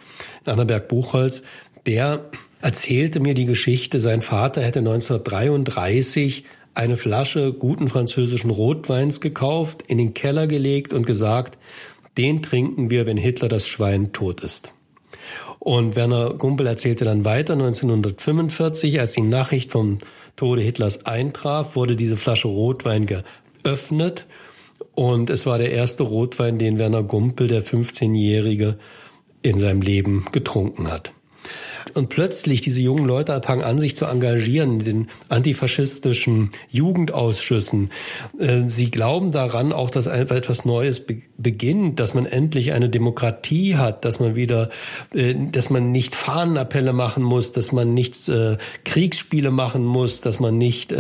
Annaberg-Buchholz, 0.46 1.44
der 1.86 2.26
erzählte 2.62 3.20
mir 3.20 3.34
die 3.34 3.46
Geschichte, 3.46 4.00
sein 4.00 4.22
Vater 4.22 4.62
hätte 4.62 4.80
1933 4.80 6.44
eine 6.74 6.98
Flasche 6.98 7.54
guten 7.54 7.88
französischen 7.88 8.52
Rotweins 8.52 9.20
gekauft, 9.22 9.84
in 9.88 9.98
den 9.98 10.14
Keller 10.14 10.48
gelegt 10.48 10.94
und 10.94 11.06
gesagt, 11.06 11.58
den 12.18 12.42
trinken 12.42 12.90
wir, 12.90 13.06
wenn 13.06 13.18
Hitler 13.18 13.48
das 13.48 13.68
Schwein 13.68 14.14
tot 14.14 14.42
ist. 14.42 14.74
Und 15.60 15.96
Werner 15.96 16.36
Gumpel 16.36 16.68
erzählte 16.68 17.04
dann 17.04 17.26
weiter, 17.26 17.54
1945, 17.54 19.00
als 19.00 19.14
die 19.14 19.22
Nachricht 19.22 19.72
vom 19.72 19.98
Tode 20.36 20.62
Hitlers 20.62 21.06
eintraf, 21.06 21.76
wurde 21.76 21.96
diese 21.96 22.16
Flasche 22.16 22.48
Rotwein 22.48 23.08
geöffnet 23.64 24.26
und 24.94 25.30
es 25.30 25.46
war 25.46 25.58
der 25.58 25.72
erste 25.72 26.04
Rotwein, 26.04 26.58
den 26.58 26.80
Werner 26.80 27.04
Gumpel, 27.04 27.48
der 27.48 27.64
15-Jährige, 27.64 28.78
in 29.42 29.60
seinem 29.60 29.82
Leben 29.82 30.26
getrunken 30.32 30.92
hat. 30.92 31.12
Und 31.98 32.10
plötzlich 32.10 32.62
diese 32.62 32.80
jungen 32.80 33.06
Leute 33.06 33.42
fangen 33.44 33.64
an, 33.64 33.80
sich 33.80 33.96
zu 33.96 34.06
engagieren 34.06 34.74
in 34.74 34.86
den 34.86 35.08
antifaschistischen 35.30 36.52
Jugendausschüssen. 36.70 37.90
Äh, 38.40 38.62
sie 38.68 38.92
glauben 38.92 39.32
daran 39.32 39.74
auch, 39.74 39.90
dass 39.90 40.06
etwas 40.06 40.64
Neues 40.64 41.02
beginnt, 41.38 42.00
dass 42.00 42.14
man 42.14 42.28
endlich 42.28 42.72
eine 42.74 42.90
Demokratie 42.90 43.78
hat, 43.78 44.06
dass 44.06 44.20
man 44.20 44.36
wieder, 44.36 44.70
äh, 45.12 45.34
dass 45.34 45.72
man 45.72 45.92
nicht 45.92 46.14
Fahnenappelle 46.14 46.94
machen 46.94 47.24
muss, 47.24 47.52
dass 47.52 47.72
man 47.72 47.96
nicht 47.96 48.30
äh, 48.30 48.58
Kriegsspiele 48.86 49.50
machen 49.50 49.84
muss, 49.84 50.22
dass 50.22 50.40
man 50.40 50.56
nicht 50.56 50.92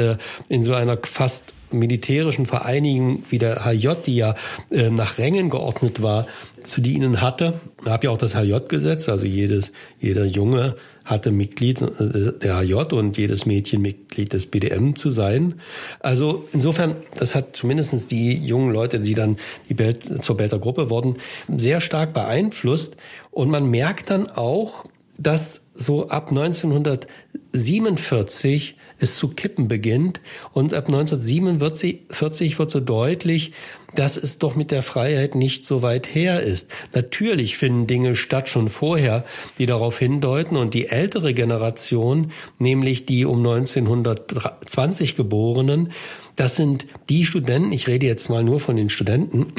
in 0.49 0.63
so 0.63 0.73
einer 0.73 0.97
fast 1.03 1.53
militärischen 1.71 2.45
Vereinigung 2.45 3.23
wie 3.29 3.39
der 3.39 3.65
HJ, 3.65 3.89
die 4.05 4.17
ja 4.17 4.35
äh, 4.71 4.89
nach 4.89 5.17
Rängen 5.17 5.49
geordnet 5.49 6.01
war, 6.01 6.27
zu 6.63 6.81
dienen 6.81 7.21
hatte. 7.21 7.59
Da 7.83 7.91
habe 7.91 8.05
ja 8.05 8.11
auch 8.11 8.17
das 8.17 8.35
HJ-Gesetz, 8.35 9.09
also 9.09 9.25
jedes, 9.25 9.71
jeder 9.99 10.25
Junge 10.25 10.75
hatte 11.07 11.31
Mitglied 11.31 11.81
äh, 11.81 12.33
der 12.33 12.59
HJ 12.59 12.93
und 12.93 13.17
jedes 13.17 13.45
Mädchen 13.45 13.81
Mitglied 13.81 14.33
des 14.33 14.45
BDM 14.45 14.95
zu 14.95 15.09
sein. 15.09 15.55
Also 15.99 16.47
insofern, 16.51 16.97
das 17.17 17.33
hat 17.33 17.55
zumindestens 17.55 18.07
die 18.07 18.33
jungen 18.33 18.73
Leute, 18.73 18.99
die 18.99 19.13
dann 19.13 19.37
die 19.69 19.79
Welt, 19.79 20.23
zur 20.23 20.37
Belter 20.37 20.59
Gruppe 20.59 20.89
wurden, 20.89 21.15
sehr 21.47 21.81
stark 21.81 22.13
beeinflusst. 22.13 22.97
Und 23.31 23.49
man 23.49 23.69
merkt 23.69 24.09
dann 24.09 24.29
auch, 24.29 24.85
dass 25.17 25.67
so 25.73 26.09
ab 26.09 26.29
1947 26.29 28.75
es 28.99 29.15
zu 29.17 29.29
kippen 29.29 29.67
beginnt. 29.67 30.19
Und 30.53 30.73
ab 30.73 30.87
1947 30.87 32.59
wird 32.59 32.71
so 32.71 32.79
deutlich, 32.79 33.53
dass 33.95 34.17
es 34.17 34.37
doch 34.37 34.55
mit 34.55 34.71
der 34.71 34.83
Freiheit 34.83 35.35
nicht 35.35 35.65
so 35.65 35.81
weit 35.81 36.13
her 36.13 36.41
ist. 36.41 36.71
Natürlich 36.93 37.57
finden 37.57 37.87
Dinge 37.87 38.15
statt 38.15 38.49
schon 38.49 38.69
vorher, 38.69 39.25
die 39.57 39.65
darauf 39.65 39.99
hindeuten. 39.99 40.57
Und 40.57 40.73
die 40.73 40.87
ältere 40.87 41.33
Generation, 41.33 42.31
nämlich 42.59 43.05
die 43.05 43.25
um 43.25 43.39
1920 43.39 45.15
geborenen, 45.15 45.91
das 46.35 46.55
sind 46.55 46.85
die 47.09 47.25
Studenten, 47.25 47.71
ich 47.71 47.87
rede 47.87 48.05
jetzt 48.05 48.29
mal 48.29 48.43
nur 48.43 48.59
von 48.59 48.75
den 48.75 48.89
Studenten, 48.89 49.53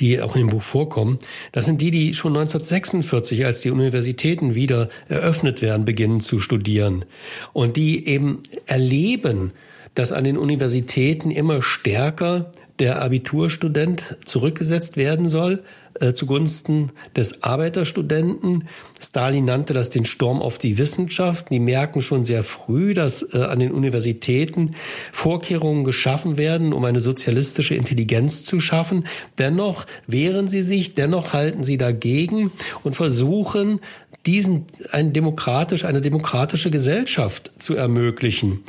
die 0.00 0.20
auch 0.20 0.34
in 0.34 0.42
dem 0.42 0.50
Buch 0.50 0.62
vorkommen, 0.62 1.18
das 1.52 1.66
sind 1.66 1.80
die, 1.80 1.90
die 1.90 2.14
schon 2.14 2.36
1946, 2.36 3.44
als 3.44 3.60
die 3.60 3.70
Universitäten 3.70 4.54
wieder 4.54 4.88
eröffnet 5.08 5.62
werden, 5.62 5.84
beginnen 5.84 6.20
zu 6.20 6.40
studieren. 6.40 7.04
Und 7.52 7.76
die 7.76 8.06
eben 8.06 8.42
erleben, 8.66 9.52
dass 9.94 10.12
an 10.12 10.24
den 10.24 10.36
Universitäten 10.36 11.30
immer 11.30 11.62
stärker 11.62 12.52
der 12.78 13.02
Abiturstudent 13.02 14.16
zurückgesetzt 14.24 14.96
werden 14.96 15.28
soll 15.28 15.62
äh, 16.00 16.12
zugunsten 16.12 16.90
des 17.14 17.42
Arbeiterstudenten. 17.42 18.68
Stalin 19.00 19.44
nannte 19.46 19.72
das 19.72 19.90
den 19.90 20.04
Sturm 20.04 20.42
auf 20.42 20.58
die 20.58 20.78
Wissenschaft. 20.78 21.50
Die 21.50 21.58
merken 21.58 22.02
schon 22.02 22.24
sehr 22.24 22.42
früh, 22.42 22.92
dass 22.92 23.22
äh, 23.34 23.38
an 23.38 23.60
den 23.60 23.72
Universitäten 23.72 24.74
Vorkehrungen 25.12 25.84
geschaffen 25.84 26.36
werden, 26.36 26.72
um 26.72 26.84
eine 26.84 27.00
sozialistische 27.00 27.74
Intelligenz 27.74 28.44
zu 28.44 28.60
schaffen. 28.60 29.06
Dennoch 29.38 29.86
wehren 30.06 30.48
sie 30.48 30.62
sich, 30.62 30.94
dennoch 30.94 31.32
halten 31.32 31.64
sie 31.64 31.78
dagegen 31.78 32.50
und 32.82 32.94
versuchen, 32.94 33.80
diesen 34.26 34.66
ein 34.90 35.12
demokratisch, 35.12 35.84
eine 35.84 36.00
demokratische 36.00 36.70
Gesellschaft 36.70 37.52
zu 37.58 37.74
ermöglichen. 37.74 38.60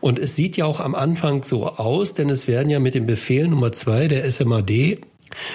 Und 0.00 0.18
es 0.18 0.36
sieht 0.36 0.56
ja 0.56 0.64
auch 0.64 0.80
am 0.80 0.94
Anfang 0.94 1.44
so 1.44 1.66
aus, 1.66 2.14
denn 2.14 2.28
es 2.30 2.48
werden 2.48 2.70
ja 2.70 2.80
mit 2.80 2.94
dem 2.94 3.06
Befehl 3.06 3.48
Nummer 3.48 3.72
zwei 3.72 4.08
der 4.08 4.30
SMAD 4.30 4.98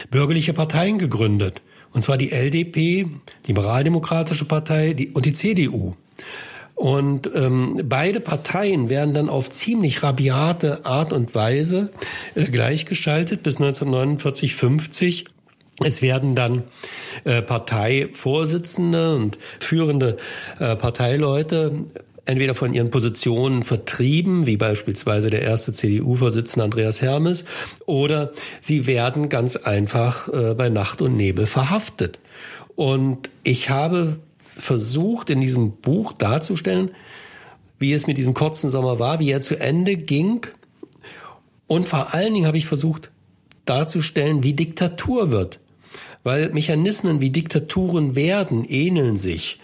bürgerliche 0.09 0.53
Parteien 0.53 0.97
gegründet. 0.97 1.61
Und 1.91 2.03
zwar 2.03 2.17
die 2.17 2.31
LDP, 2.31 3.07
Liberaldemokratische 3.47 4.45
Partei 4.45 4.93
die, 4.93 5.09
und 5.09 5.25
die 5.25 5.33
CDU. 5.33 5.95
Und 6.75 7.29
ähm, 7.35 7.81
beide 7.83 8.21
Parteien 8.21 8.87
werden 8.87 9.13
dann 9.13 9.27
auf 9.27 9.51
ziemlich 9.51 10.01
rabiate 10.01 10.85
Art 10.85 11.11
und 11.11 11.35
Weise 11.35 11.91
äh, 12.35 12.45
gleichgeschaltet 12.45 13.43
bis 13.43 13.57
1949, 13.57 14.55
50 14.55 15.25
es 15.83 16.01
werden 16.01 16.35
dann 16.35 16.63
äh, 17.23 17.41
Parteivorsitzende 17.41 19.15
und 19.15 19.37
führende 19.59 20.17
äh, 20.59 20.75
Parteileute 20.75 21.71
entweder 22.25 22.53
von 22.53 22.75
ihren 22.75 22.91
Positionen 22.91 23.63
vertrieben, 23.63 24.45
wie 24.45 24.57
beispielsweise 24.57 25.31
der 25.31 25.41
erste 25.41 25.73
CDU-Vorsitzende 25.73 26.63
Andreas 26.63 27.01
Hermes, 27.01 27.43
oder 27.87 28.31
sie 28.61 28.85
werden 28.85 29.29
ganz 29.29 29.55
einfach 29.55 30.27
äh, 30.27 30.53
bei 30.53 30.69
Nacht 30.69 31.01
und 31.01 31.17
Nebel 31.17 31.47
verhaftet. 31.47 32.19
Und 32.75 33.31
ich 33.43 33.71
habe 33.71 34.19
versucht, 34.47 35.31
in 35.31 35.41
diesem 35.41 35.71
Buch 35.71 36.13
darzustellen, 36.13 36.91
wie 37.79 37.93
es 37.93 38.05
mit 38.05 38.17
diesem 38.17 38.35
kurzen 38.35 38.69
Sommer 38.69 38.99
war, 38.99 39.19
wie 39.19 39.31
er 39.31 39.41
zu 39.41 39.59
Ende 39.59 39.97
ging. 39.97 40.41
Und 41.65 41.87
vor 41.87 42.13
allen 42.13 42.33
Dingen 42.33 42.45
habe 42.45 42.57
ich 42.57 42.67
versucht 42.67 43.09
darzustellen, 43.65 44.43
wie 44.43 44.53
Diktatur 44.53 45.31
wird 45.31 45.59
weil 46.23 46.49
Mechanismen 46.49 47.21
wie 47.21 47.29
Diktaturen 47.29 48.15
werden, 48.15 48.65
ähneln 48.65 49.17
sich. 49.17 49.59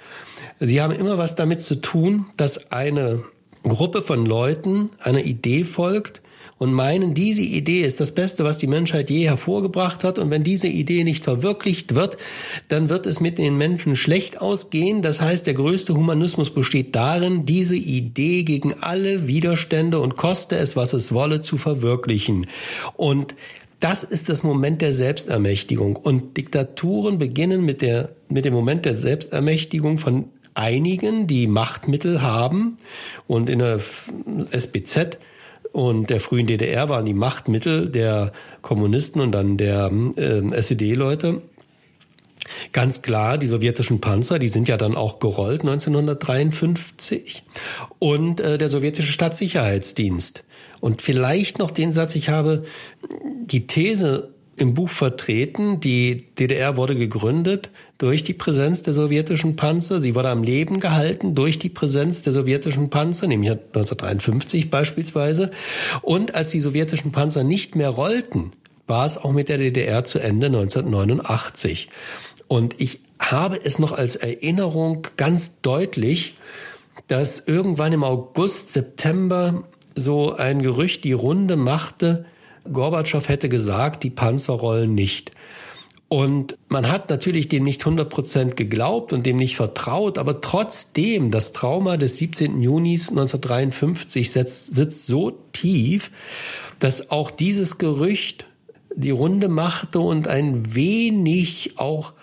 Sie 0.60 0.82
haben 0.82 0.94
immer 0.94 1.18
was 1.18 1.36
damit 1.36 1.62
zu 1.62 1.76
tun, 1.76 2.26
dass 2.38 2.72
eine 2.72 3.24
Gruppe 3.64 4.02
von 4.02 4.26
Leuten 4.26 4.92
einer 5.00 5.24
Idee 5.24 5.64
folgt 5.64 6.22
und 6.58 6.72
meinen, 6.72 7.14
diese 7.14 7.42
Idee 7.42 7.82
ist 7.82 8.00
das 8.00 8.14
Beste, 8.14 8.46
was 8.46 8.58
die 8.58 8.68
Menschheit 8.68 9.10
je 9.10 9.28
hervorgebracht 9.28 10.06
hat. 10.06 10.18
Und 10.18 10.30
wenn 10.30 10.44
diese 10.44 10.68
Idee 10.68 11.04
nicht 11.04 11.26
verwirklicht 11.26 11.96
wird, 11.96 12.18
dann 12.70 12.88
wird 12.88 13.08
es 13.08 13.20
mit 13.20 13.38
den 13.38 13.58
Menschen 13.58 13.98
schlecht 13.98 14.40
ausgehen. 14.40 15.02
Das 15.02 15.20
heißt, 15.20 15.48
der 15.48 15.54
größte 15.54 15.96
Humanismus 15.96 16.52
besteht 16.52 16.96
darin, 16.96 17.46
diese 17.46 17.76
Idee 17.76 18.44
gegen 18.44 18.74
alle 18.82 19.28
Widerstände 19.28 20.00
und 20.00 20.16
koste 20.16 20.56
es, 20.56 20.78
was 20.78 20.94
es 20.94 21.12
wolle, 21.12 21.42
zu 21.42 21.58
verwirklichen. 21.58 22.48
Und 22.96 23.36
das 23.80 24.04
ist 24.04 24.30
das 24.30 24.44
Moment 24.44 24.82
der 24.82 24.94
Selbstermächtigung. 24.94 25.96
Und 25.96 26.38
Diktaturen 26.38 27.18
beginnen 27.18 27.64
mit, 27.66 27.82
der, 27.82 28.10
mit 28.30 28.46
dem 28.46 28.54
Moment 28.54 28.86
der 28.86 28.96
Selbstermächtigung 28.96 29.98
von 29.98 30.26
einigen, 30.54 31.28
die 31.28 31.48
Machtmittel 31.48 32.22
haben. 32.22 32.78
Und 33.28 33.50
in 33.50 33.60
der 33.60 33.80
SBZ 34.52 35.18
und 35.72 36.10
der 36.10 36.20
frühen 36.20 36.48
DDR 36.48 36.88
waren 36.88 37.06
die 37.06 37.14
Machtmittel 37.14 37.90
der 37.90 38.32
Kommunisten 38.62 39.22
und 39.22 39.32
dann 39.34 39.58
der 39.58 39.92
äh, 40.16 40.42
SED-Leute 40.52 41.42
Ganz 42.72 43.02
klar, 43.02 43.38
die 43.38 43.48
sowjetischen 43.48 44.02
Panzer, 44.02 44.40
die 44.40 44.50
sind 44.50 44.68
ja 44.68 44.78
dann 44.78 44.96
auch 44.96 45.20
gerollt 45.20 45.62
1953 45.62 47.44
und 48.00 48.40
äh, 48.40 48.58
der 48.58 48.70
sowjetische 48.70 49.12
Staatssicherheitsdienst. 49.12 50.44
Und 50.86 51.02
vielleicht 51.02 51.58
noch 51.58 51.72
den 51.72 51.92
Satz, 51.92 52.14
ich 52.14 52.30
habe 52.30 52.64
die 53.02 53.66
These 53.66 54.30
im 54.56 54.76
Buch 54.76 54.90
vertreten, 54.90 55.80
die 55.80 56.28
DDR 56.38 56.78
wurde 56.78 56.96
gegründet 56.96 57.72
durch 57.98 58.24
die 58.24 58.36
Präsenz 58.36 58.84
der 58.84 58.94
sowjetischen 58.94 59.56
Panzer. 59.56 60.00
Sie 60.00 60.14
wurde 60.14 60.30
am 60.30 60.44
Leben 60.44 60.80
gehalten 60.80 61.34
durch 61.34 61.58
die 61.58 61.70
Präsenz 61.70 62.22
der 62.22 62.34
sowjetischen 62.34 62.92
Panzer, 62.92 63.26
nämlich 63.26 63.50
1953 63.50 64.70
beispielsweise. 64.70 65.50
Und 66.04 66.36
als 66.36 66.52
die 66.52 66.62
sowjetischen 66.62 67.12
Panzer 67.12 67.44
nicht 67.44 67.76
mehr 67.76 67.90
rollten, 67.90 68.52
war 68.86 69.08
es 69.08 69.18
auch 69.18 69.32
mit 69.32 69.50
der 69.50 69.58
DDR 69.58 70.04
zu 70.04 70.20
Ende 70.20 70.46
1989. 70.46 71.90
Und 72.48 72.80
ich 72.80 73.00
habe 73.18 73.60
es 73.60 73.80
noch 73.80 73.92
als 73.92 74.18
Erinnerung 74.18 75.08
ganz 75.18 75.62
deutlich, 75.62 76.36
dass 77.08 77.40
irgendwann 77.40 77.92
im 77.92 78.04
August, 78.04 78.72
September 78.72 79.64
so 79.96 80.34
ein 80.34 80.62
Gerücht 80.62 81.04
die 81.04 81.14
Runde 81.14 81.56
machte, 81.56 82.26
Gorbatschow 82.72 83.28
hätte 83.28 83.50
gesagt, 83.50 84.04
die 84.04 84.10
Panzer 84.10 84.54
rollen 84.54 84.94
nicht. 84.94 85.32
Und 86.08 86.58
man 86.70 86.90
hat 86.90 87.10
natürlich 87.10 87.48
dem 87.48 87.64
nicht 87.64 87.82
100 87.82 88.10
Prozent 88.10 88.56
geglaubt 88.56 89.12
und 89.12 89.26
dem 89.26 89.38
nicht 89.38 89.56
vertraut, 89.56 90.18
aber 90.18 90.40
trotzdem, 90.42 91.32
das 91.32 91.52
Trauma 91.52 91.98
des 91.98 92.18
17. 92.18 92.62
Junis 92.62 93.10
1953 93.10 94.32
sitzt, 94.32 94.76
sitzt 94.76 95.08
so 95.08 95.32
tief, 95.52 96.12
dass 96.80 97.10
auch 97.10 97.32
dieses 97.32 97.80
Gerücht 97.80 98.46
die 98.96 99.12
Runde 99.12 99.50
machte 99.50 100.00
und 100.00 100.28
ein 100.28 100.76
wenig 100.76 101.74
auch 101.78 102.14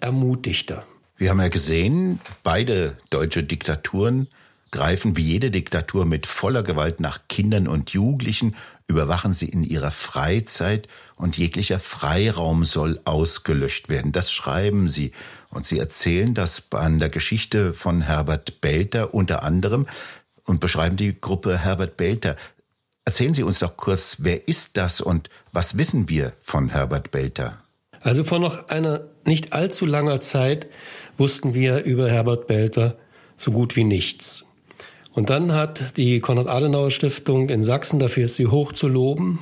ermutigte. 0.00 0.82
Wir 1.18 1.30
haben 1.30 1.40
ja 1.40 1.48
gesehen, 1.48 2.20
beide 2.42 2.96
deutsche 3.10 3.42
Diktaturen 3.42 4.28
greifen 4.76 5.16
wie 5.16 5.22
jede 5.22 5.50
Diktatur 5.50 6.04
mit 6.04 6.26
voller 6.26 6.62
Gewalt 6.62 7.00
nach 7.00 7.20
Kindern 7.28 7.66
und 7.66 7.90
Jugendlichen, 7.90 8.54
überwachen 8.86 9.32
sie 9.32 9.48
in 9.48 9.62
ihrer 9.62 9.90
Freizeit 9.90 10.86
und 11.16 11.38
jeglicher 11.38 11.78
Freiraum 11.78 12.66
soll 12.66 13.00
ausgelöscht 13.06 13.88
werden. 13.88 14.12
Das 14.12 14.30
schreiben 14.30 14.90
sie. 14.90 15.12
Und 15.50 15.66
sie 15.66 15.78
erzählen 15.78 16.34
das 16.34 16.70
an 16.72 16.98
der 16.98 17.08
Geschichte 17.08 17.72
von 17.72 18.02
Herbert 18.02 18.60
Belter 18.60 19.14
unter 19.14 19.44
anderem 19.44 19.86
und 20.44 20.60
beschreiben 20.60 20.96
die 20.96 21.18
Gruppe 21.18 21.56
Herbert 21.56 21.96
Belter. 21.96 22.36
Erzählen 23.06 23.32
Sie 23.32 23.44
uns 23.44 23.60
doch 23.60 23.78
kurz, 23.78 24.18
wer 24.20 24.46
ist 24.46 24.76
das 24.76 25.00
und 25.00 25.30
was 25.52 25.78
wissen 25.78 26.10
wir 26.10 26.34
von 26.42 26.68
Herbert 26.68 27.12
Belter? 27.12 27.62
Also 28.02 28.24
vor 28.24 28.40
noch 28.40 28.68
einer 28.68 29.00
nicht 29.24 29.54
allzu 29.54 29.86
langer 29.86 30.20
Zeit 30.20 30.66
wussten 31.16 31.54
wir 31.54 31.84
über 31.84 32.10
Herbert 32.10 32.46
Belter 32.46 32.98
so 33.38 33.52
gut 33.52 33.74
wie 33.74 33.84
nichts. 33.84 34.44
Und 35.16 35.30
dann 35.30 35.52
hat 35.52 35.96
die 35.96 36.20
Konrad-Adenauer-Stiftung 36.20 37.48
in 37.48 37.62
Sachsen, 37.62 37.98
dafür 37.98 38.26
ist 38.26 38.36
sie 38.36 38.48
hoch 38.48 38.72
zu 38.72 38.86
loben, 38.86 39.40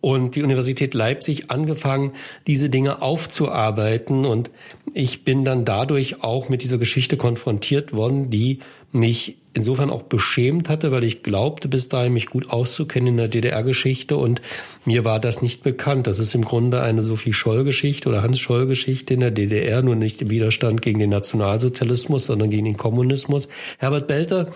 und 0.00 0.34
die 0.34 0.42
Universität 0.42 0.92
Leipzig 0.92 1.50
angefangen, 1.50 2.12
diese 2.48 2.68
Dinge 2.68 3.00
aufzuarbeiten. 3.00 4.26
Und 4.26 4.50
ich 4.92 5.24
bin 5.24 5.44
dann 5.44 5.64
dadurch 5.64 6.22
auch 6.24 6.48
mit 6.48 6.60
dieser 6.62 6.76
Geschichte 6.76 7.16
konfrontiert 7.16 7.94
worden, 7.94 8.30
die 8.30 8.58
mich 8.94 9.36
insofern 9.54 9.90
auch 9.90 10.02
beschämt 10.02 10.68
hatte, 10.68 10.92
weil 10.92 11.04
ich 11.04 11.22
glaubte 11.22 11.68
bis 11.68 11.88
dahin 11.88 12.12
mich 12.12 12.26
gut 12.26 12.50
auszukennen 12.50 13.08
in 13.08 13.16
der 13.16 13.28
DDR-Geschichte 13.28 14.16
und 14.16 14.40
mir 14.84 15.04
war 15.04 15.20
das 15.20 15.42
nicht 15.42 15.62
bekannt. 15.62 16.06
Das 16.06 16.18
ist 16.18 16.34
im 16.34 16.44
Grunde 16.44 16.82
eine 16.82 17.02
Sophie 17.02 17.32
Scholl-Geschichte 17.32 18.08
oder 18.08 18.22
Hans 18.22 18.40
Scholl-Geschichte 18.40 19.14
in 19.14 19.20
der 19.20 19.30
DDR, 19.30 19.82
nur 19.82 19.96
nicht 19.96 20.22
im 20.22 20.30
Widerstand 20.30 20.82
gegen 20.82 20.98
den 20.98 21.10
Nationalsozialismus, 21.10 22.26
sondern 22.26 22.50
gegen 22.50 22.64
den 22.64 22.76
Kommunismus. 22.76 23.48
Herbert 23.78 24.06
Belter 24.06 24.50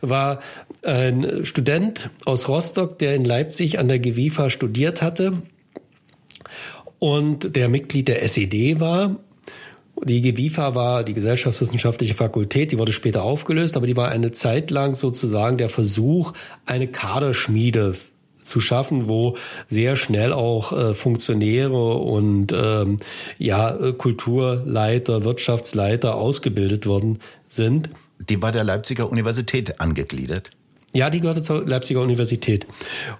war 0.00 0.40
ein 0.84 1.44
Student 1.44 2.10
aus 2.24 2.48
Rostock, 2.48 2.98
der 2.98 3.14
in 3.14 3.24
Leipzig 3.24 3.78
an 3.78 3.88
der 3.88 3.98
GWIFA 3.98 4.50
studiert 4.50 5.02
hatte 5.02 5.42
und 6.98 7.54
der 7.56 7.68
Mitglied 7.68 8.08
der 8.08 8.22
SED 8.22 8.80
war 8.80 9.16
die 10.02 10.20
GWIFA 10.20 10.74
war 10.74 11.04
die 11.04 11.14
Gesellschaftswissenschaftliche 11.14 12.14
Fakultät, 12.14 12.72
die 12.72 12.78
wurde 12.78 12.92
später 12.92 13.22
aufgelöst, 13.22 13.76
aber 13.76 13.86
die 13.86 13.96
war 13.96 14.08
eine 14.08 14.32
Zeit 14.32 14.70
lang 14.70 14.94
sozusagen 14.94 15.56
der 15.56 15.68
Versuch, 15.68 16.32
eine 16.66 16.88
Kaderschmiede 16.88 17.94
zu 18.40 18.60
schaffen, 18.60 19.08
wo 19.08 19.36
sehr 19.68 19.96
schnell 19.96 20.32
auch 20.32 20.72
äh, 20.72 20.94
Funktionäre 20.94 21.94
und 21.94 22.52
ähm, 22.52 22.98
ja 23.38 23.92
Kulturleiter, 23.92 25.24
Wirtschaftsleiter 25.24 26.14
ausgebildet 26.14 26.86
worden 26.86 27.20
sind. 27.48 27.88
Die 28.28 28.40
war 28.42 28.52
der 28.52 28.64
Leipziger 28.64 29.10
Universität 29.10 29.80
angegliedert. 29.80 30.50
Ja, 30.92 31.10
die 31.10 31.20
gehörte 31.20 31.42
zur 31.42 31.66
Leipziger 31.66 32.00
Universität. 32.02 32.66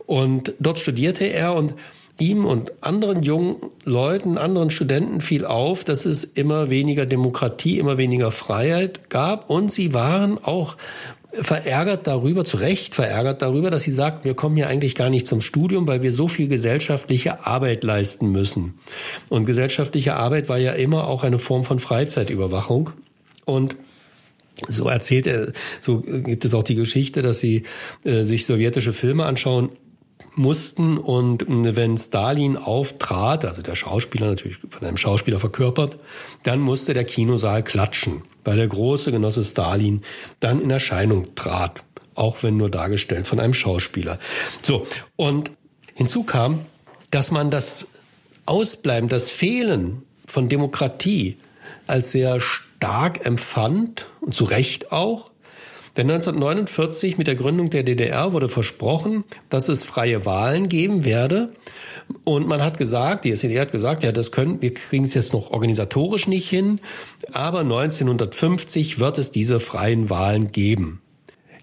Und 0.06 0.52
dort 0.60 0.78
studierte 0.78 1.24
er 1.24 1.54
und 1.54 1.74
ihm 2.18 2.44
und 2.44 2.84
anderen 2.84 3.22
jungen 3.22 3.56
Leuten, 3.84 4.38
anderen 4.38 4.70
Studenten 4.70 5.20
fiel 5.20 5.44
auf, 5.44 5.84
dass 5.84 6.04
es 6.04 6.24
immer 6.24 6.70
weniger 6.70 7.06
Demokratie, 7.06 7.78
immer 7.78 7.98
weniger 7.98 8.30
Freiheit 8.30 9.10
gab 9.10 9.50
und 9.50 9.72
sie 9.72 9.94
waren 9.94 10.42
auch 10.42 10.76
verärgert 11.40 12.06
darüber, 12.06 12.44
zu 12.44 12.58
Recht 12.58 12.94
verärgert 12.94 13.42
darüber, 13.42 13.70
dass 13.70 13.82
sie 13.82 13.92
sagten, 13.92 14.24
wir 14.24 14.34
kommen 14.34 14.56
hier 14.56 14.68
eigentlich 14.68 14.94
gar 14.94 15.10
nicht 15.10 15.26
zum 15.26 15.40
Studium, 15.40 15.86
weil 15.86 16.02
wir 16.02 16.12
so 16.12 16.28
viel 16.28 16.48
gesellschaftliche 16.48 17.44
Arbeit 17.46 17.82
leisten 17.82 18.30
müssen. 18.30 18.74
Und 19.28 19.44
gesellschaftliche 19.44 20.14
Arbeit 20.14 20.48
war 20.48 20.58
ja 20.58 20.72
immer 20.72 21.08
auch 21.08 21.24
eine 21.24 21.38
Form 21.38 21.64
von 21.64 21.80
Freizeitüberwachung. 21.80 22.90
Und 23.44 23.76
so 24.68 24.88
erzählt 24.88 25.26
er, 25.26 25.52
so 25.80 25.98
gibt 25.98 26.44
es 26.44 26.54
auch 26.54 26.62
die 26.62 26.76
Geschichte, 26.76 27.22
dass 27.22 27.40
sie 27.40 27.64
äh, 28.04 28.22
sich 28.22 28.46
sowjetische 28.46 28.92
Filme 28.92 29.24
anschauen 29.26 29.70
mussten. 30.36 30.98
Und 30.98 31.42
äh, 31.42 31.76
wenn 31.76 31.98
Stalin 31.98 32.56
auftrat, 32.56 33.44
also 33.44 33.62
der 33.62 33.74
Schauspieler 33.74 34.26
natürlich 34.28 34.58
von 34.68 34.86
einem 34.86 34.96
Schauspieler 34.96 35.38
verkörpert, 35.38 35.98
dann 36.42 36.60
musste 36.60 36.94
der 36.94 37.04
Kinosaal 37.04 37.62
klatschen, 37.62 38.22
weil 38.44 38.56
der 38.56 38.68
große 38.68 39.12
Genosse 39.12 39.44
Stalin 39.44 40.02
dann 40.40 40.60
in 40.60 40.70
Erscheinung 40.70 41.34
trat, 41.34 41.82
auch 42.14 42.42
wenn 42.42 42.56
nur 42.56 42.70
dargestellt 42.70 43.26
von 43.26 43.40
einem 43.40 43.54
Schauspieler. 43.54 44.18
So, 44.62 44.86
und 45.16 45.50
hinzu 45.94 46.24
kam, 46.24 46.60
dass 47.10 47.30
man 47.30 47.50
das 47.50 47.86
Ausbleiben, 48.46 49.08
das 49.08 49.30
Fehlen 49.30 50.02
von 50.26 50.48
Demokratie 50.48 51.38
als 51.86 52.12
sehr 52.12 52.40
stark 52.40 53.24
empfand 53.24 54.06
und 54.20 54.34
zu 54.34 54.44
Recht 54.44 54.92
auch, 54.92 55.30
denn 55.96 56.10
1949 56.10 57.18
mit 57.18 57.26
der 57.26 57.36
Gründung 57.36 57.70
der 57.70 57.84
DDR 57.84 58.32
wurde 58.32 58.48
versprochen, 58.48 59.24
dass 59.48 59.68
es 59.68 59.84
freie 59.84 60.26
Wahlen 60.26 60.68
geben 60.68 61.04
werde. 61.04 61.52
Und 62.24 62.48
man 62.48 62.62
hat 62.62 62.76
gesagt, 62.78 63.24
die 63.24 63.30
SED 63.30 63.58
hat 63.58 63.72
gesagt, 63.72 64.02
ja, 64.02 64.12
das 64.12 64.32
können, 64.32 64.60
wir 64.60 64.74
kriegen 64.74 65.04
es 65.04 65.14
jetzt 65.14 65.32
noch 65.32 65.50
organisatorisch 65.50 66.26
nicht 66.26 66.48
hin, 66.48 66.80
aber 67.32 67.60
1950 67.60 68.98
wird 68.98 69.18
es 69.18 69.30
diese 69.30 69.60
freien 69.60 70.10
Wahlen 70.10 70.52
geben. 70.52 71.00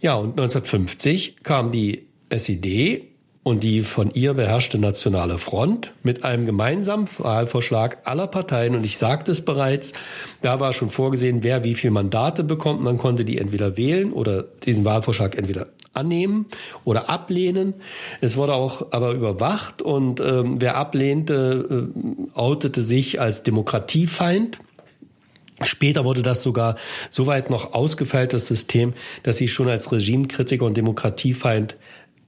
Ja, 0.01 0.15
und 0.15 0.31
1950 0.31 1.43
kam 1.43 1.71
die 1.71 2.07
SED 2.29 3.10
und 3.43 3.63
die 3.63 3.81
von 3.81 4.11
ihr 4.11 4.35
beherrschte 4.35 4.77
Nationale 4.77 5.39
Front 5.39 5.93
mit 6.03 6.23
einem 6.23 6.45
gemeinsamen 6.45 7.07
Wahlvorschlag 7.17 7.97
aller 8.03 8.27
Parteien. 8.27 8.75
Und 8.75 8.83
ich 8.83 8.97
sagte 8.97 9.31
es 9.31 9.43
bereits, 9.43 9.93
da 10.41 10.59
war 10.59 10.73
schon 10.73 10.91
vorgesehen, 10.91 11.43
wer 11.43 11.63
wie 11.63 11.73
viele 11.73 11.91
Mandate 11.91 12.43
bekommt. 12.43 12.81
Man 12.81 12.97
konnte 12.97 13.25
die 13.25 13.39
entweder 13.39 13.77
wählen 13.77 14.13
oder 14.13 14.43
diesen 14.43 14.85
Wahlvorschlag 14.85 15.35
entweder 15.35 15.67
annehmen 15.93 16.45
oder 16.85 17.09
ablehnen. 17.09 17.73
Es 18.21 18.37
wurde 18.37 18.53
auch 18.53 18.91
aber 18.91 19.11
überwacht 19.11 19.81
und 19.81 20.19
ähm, 20.19 20.61
wer 20.61 20.75
ablehnte, 20.75 21.89
äh, 21.95 22.37
outete 22.37 22.81
sich 22.81 23.19
als 23.19 23.43
Demokratiefeind. 23.43 24.59
Später 25.63 26.05
wurde 26.05 26.21
das 26.23 26.41
sogar 26.41 26.75
so 27.11 27.27
weit 27.27 27.49
noch 27.49 27.73
ausgefeilt, 27.73 28.33
das 28.33 28.47
System, 28.47 28.93
dass 29.23 29.37
sie 29.37 29.47
schon 29.47 29.67
als 29.67 29.91
Regimekritiker 29.91 30.65
und 30.65 30.77
Demokratiefeind 30.77 31.75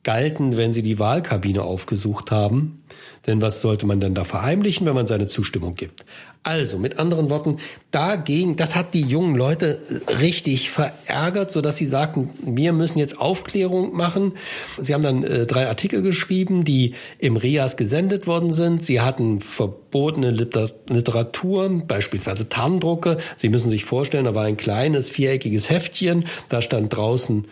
galten, 0.03 0.57
wenn 0.57 0.71
sie 0.71 0.83
die 0.83 0.99
Wahlkabine 0.99 1.63
aufgesucht 1.63 2.31
haben. 2.31 2.83
Denn 3.25 3.41
was 3.41 3.61
sollte 3.61 3.85
man 3.85 4.01
denn 4.01 4.13
da 4.13 4.25
verheimlichen, 4.25 4.85
wenn 4.85 4.95
man 4.95 5.07
seine 5.07 5.27
Zustimmung 5.27 5.75
gibt? 5.75 6.05
Also, 6.45 6.77
mit 6.77 6.99
anderen 6.99 7.29
Worten, 7.29 7.59
dagegen, 7.91 8.57
das 8.57 8.75
hat 8.75 8.93
die 8.93 9.03
jungen 9.03 9.35
Leute 9.35 9.79
richtig 10.19 10.71
verärgert, 10.71 11.51
so 11.51 11.61
dass 11.61 11.77
sie 11.77 11.85
sagten, 11.85 12.31
wir 12.43 12.73
müssen 12.73 12.99
jetzt 12.99 13.17
Aufklärung 13.17 13.95
machen. 13.95 14.33
Sie 14.77 14.93
haben 14.93 15.03
dann 15.03 15.23
äh, 15.23 15.45
drei 15.45 15.69
Artikel 15.69 16.01
geschrieben, 16.01 16.65
die 16.65 16.95
im 17.17 17.37
RIAS 17.37 17.77
gesendet 17.77 18.27
worden 18.27 18.51
sind. 18.51 18.83
Sie 18.83 18.99
hatten 18.99 19.39
verbotene 19.39 20.31
Literatur, 20.31 21.81
beispielsweise 21.87 22.49
Tarndrucke. 22.49 23.19
Sie 23.37 23.47
müssen 23.47 23.69
sich 23.69 23.85
vorstellen, 23.85 24.25
da 24.25 24.35
war 24.35 24.43
ein 24.43 24.57
kleines 24.57 25.09
viereckiges 25.09 25.69
Heftchen, 25.69 26.25
da 26.49 26.61
stand 26.61 26.93
draußen 26.93 27.45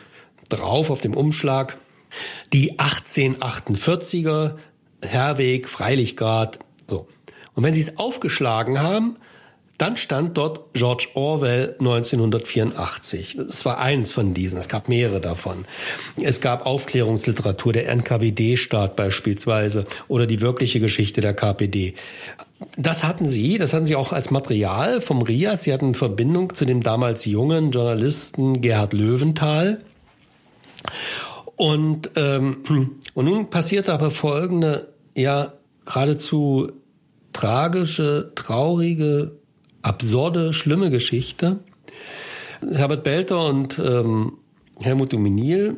drauf 0.49 0.89
auf 0.89 0.99
dem 0.99 1.15
Umschlag 1.15 1.77
die 2.53 2.79
1848er 2.79 4.55
Herweg, 5.01 5.67
Freilichgrad, 5.67 6.59
so. 6.87 7.07
Und 7.53 7.63
wenn 7.63 7.73
Sie 7.73 7.81
es 7.81 7.97
aufgeschlagen 7.97 8.79
haben, 8.79 9.17
dann 9.81 9.97
stand 9.97 10.37
dort 10.37 10.73
George 10.73 11.07
Orwell 11.15 11.75
1984. 11.79 13.35
Das 13.37 13.65
war 13.65 13.79
eins 13.79 14.11
von 14.11 14.35
diesen. 14.35 14.59
Es 14.59 14.69
gab 14.69 14.87
mehrere 14.89 15.19
davon. 15.19 15.65
Es 16.21 16.39
gab 16.39 16.67
Aufklärungsliteratur, 16.67 17.73
der 17.73 17.89
NKWD-Staat 17.89 18.95
beispielsweise 18.95 19.87
oder 20.07 20.27
die 20.27 20.39
wirkliche 20.39 20.79
Geschichte 20.79 21.21
der 21.21 21.33
KPD. 21.33 21.95
Das 22.77 23.03
hatten 23.03 23.27
Sie, 23.27 23.57
das 23.57 23.73
hatten 23.73 23.87
Sie 23.87 23.95
auch 23.95 24.13
als 24.13 24.29
Material 24.29 25.01
vom 25.01 25.23
RIAS. 25.23 25.63
Sie 25.63 25.73
hatten 25.73 25.95
Verbindung 25.95 26.53
zu 26.53 26.65
dem 26.65 26.83
damals 26.83 27.25
jungen 27.25 27.71
Journalisten 27.71 28.61
Gerhard 28.61 28.93
Löwenthal. 28.93 29.79
Und, 31.61 32.09
ähm, 32.15 32.63
und 33.13 33.25
nun 33.25 33.51
passierte 33.51 33.93
aber 33.93 34.09
folgende, 34.09 34.87
ja, 35.13 35.53
geradezu 35.85 36.71
tragische, 37.33 38.31
traurige, 38.33 39.33
absurde, 39.83 40.53
schlimme 40.53 40.89
Geschichte. 40.89 41.59
Herbert 42.67 43.03
Belter 43.03 43.45
und 43.45 43.77
ähm, 43.77 44.39
Helmut 44.79 45.13
Dominil 45.13 45.77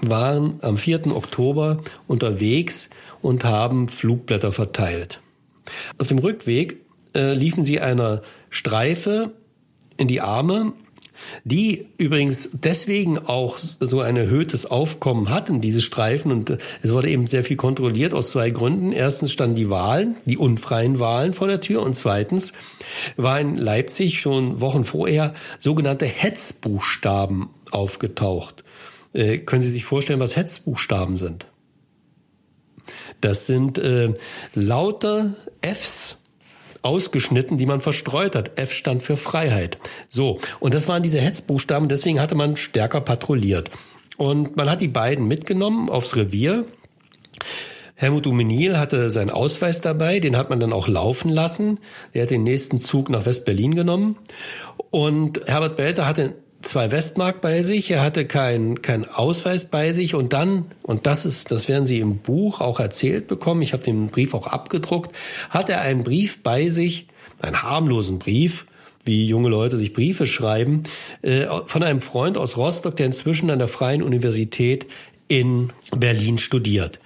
waren 0.00 0.58
am 0.60 0.76
4. 0.76 1.16
Oktober 1.16 1.78
unterwegs 2.06 2.90
und 3.22 3.42
haben 3.42 3.88
Flugblätter 3.88 4.52
verteilt. 4.52 5.20
Auf 5.96 6.08
dem 6.08 6.18
Rückweg 6.18 6.76
äh, 7.14 7.32
liefen 7.32 7.64
sie 7.64 7.80
einer 7.80 8.20
Streife 8.50 9.30
in 9.96 10.08
die 10.08 10.20
Arme 10.20 10.74
die 11.44 11.86
übrigens 11.98 12.50
deswegen 12.52 13.18
auch 13.18 13.58
so 13.58 14.00
ein 14.00 14.16
erhöhtes 14.16 14.70
Aufkommen 14.70 15.30
hatten, 15.30 15.60
diese 15.60 15.82
Streifen. 15.82 16.32
Und 16.32 16.58
es 16.82 16.92
wurde 16.92 17.10
eben 17.10 17.26
sehr 17.26 17.44
viel 17.44 17.56
kontrolliert 17.56 18.14
aus 18.14 18.30
zwei 18.30 18.50
Gründen. 18.50 18.92
Erstens 18.92 19.32
standen 19.32 19.56
die 19.56 19.70
Wahlen, 19.70 20.16
die 20.24 20.38
unfreien 20.38 20.98
Wahlen 20.98 21.32
vor 21.32 21.48
der 21.48 21.60
Tür. 21.60 21.82
Und 21.82 21.94
zweitens 21.94 22.52
war 23.16 23.40
in 23.40 23.56
Leipzig 23.56 24.20
schon 24.20 24.60
Wochen 24.60 24.84
vorher 24.84 25.34
sogenannte 25.58 26.06
Hetzbuchstaben 26.06 27.50
aufgetaucht. 27.70 28.64
Äh, 29.12 29.38
können 29.38 29.62
Sie 29.62 29.70
sich 29.70 29.84
vorstellen, 29.84 30.20
was 30.20 30.36
Hetzbuchstaben 30.36 31.16
sind? 31.16 31.46
Das 33.20 33.46
sind 33.46 33.78
äh, 33.78 34.14
lauter 34.54 35.34
Fs 35.60 36.21
ausgeschnitten, 36.82 37.56
die 37.56 37.66
man 37.66 37.80
verstreut 37.80 38.36
hat. 38.36 38.58
F 38.58 38.72
stand 38.72 39.02
für 39.02 39.16
Freiheit. 39.16 39.78
So, 40.08 40.38
und 40.60 40.74
das 40.74 40.88
waren 40.88 41.02
diese 41.02 41.20
Hetzbuchstaben, 41.20 41.88
deswegen 41.88 42.20
hatte 42.20 42.34
man 42.34 42.56
stärker 42.56 43.00
patrouilliert. 43.00 43.70
Und 44.16 44.56
man 44.56 44.70
hat 44.70 44.80
die 44.80 44.88
beiden 44.88 45.26
mitgenommen 45.26 45.88
aufs 45.88 46.16
Revier. 46.16 46.64
Helmut 47.94 48.26
Umenil 48.26 48.78
hatte 48.78 49.10
seinen 49.10 49.30
Ausweis 49.30 49.80
dabei, 49.80 50.18
den 50.18 50.36
hat 50.36 50.50
man 50.50 50.58
dann 50.58 50.72
auch 50.72 50.88
laufen 50.88 51.30
lassen. 51.30 51.78
Er 52.12 52.22
hat 52.22 52.30
den 52.30 52.42
nächsten 52.42 52.80
Zug 52.80 53.10
nach 53.10 53.26
West-Berlin 53.26 53.74
genommen. 53.74 54.16
Und 54.90 55.40
Herbert 55.46 55.76
Belter 55.76 56.06
hatte 56.06 56.34
zwei 56.62 56.90
Westmark 56.90 57.40
bei 57.40 57.62
sich, 57.62 57.90
er 57.90 58.02
hatte 58.02 58.24
keinen 58.24 58.82
kein 58.82 59.08
Ausweis 59.08 59.64
bei 59.64 59.92
sich 59.92 60.14
und 60.14 60.32
dann, 60.32 60.66
und 60.82 61.06
das 61.06 61.24
ist, 61.24 61.50
das 61.50 61.68
werden 61.68 61.86
Sie 61.86 62.00
im 62.00 62.18
Buch 62.18 62.60
auch 62.60 62.80
erzählt 62.80 63.26
bekommen, 63.26 63.62
ich 63.62 63.72
habe 63.72 63.84
den 63.84 64.06
Brief 64.06 64.34
auch 64.34 64.46
abgedruckt, 64.46 65.14
hat 65.50 65.68
er 65.68 65.80
einen 65.80 66.04
Brief 66.04 66.42
bei 66.42 66.68
sich, 66.68 67.06
einen 67.40 67.62
harmlosen 67.62 68.18
Brief, 68.18 68.66
wie 69.04 69.26
junge 69.26 69.48
Leute 69.48 69.78
sich 69.78 69.92
Briefe 69.92 70.26
schreiben, 70.26 70.84
äh, 71.22 71.46
von 71.66 71.82
einem 71.82 72.00
Freund 72.00 72.38
aus 72.38 72.56
Rostock, 72.56 72.96
der 72.96 73.06
inzwischen 73.06 73.50
an 73.50 73.58
der 73.58 73.68
Freien 73.68 74.02
Universität 74.02 74.86
in 75.28 75.70
Berlin 75.96 76.38
studiert. 76.38 77.00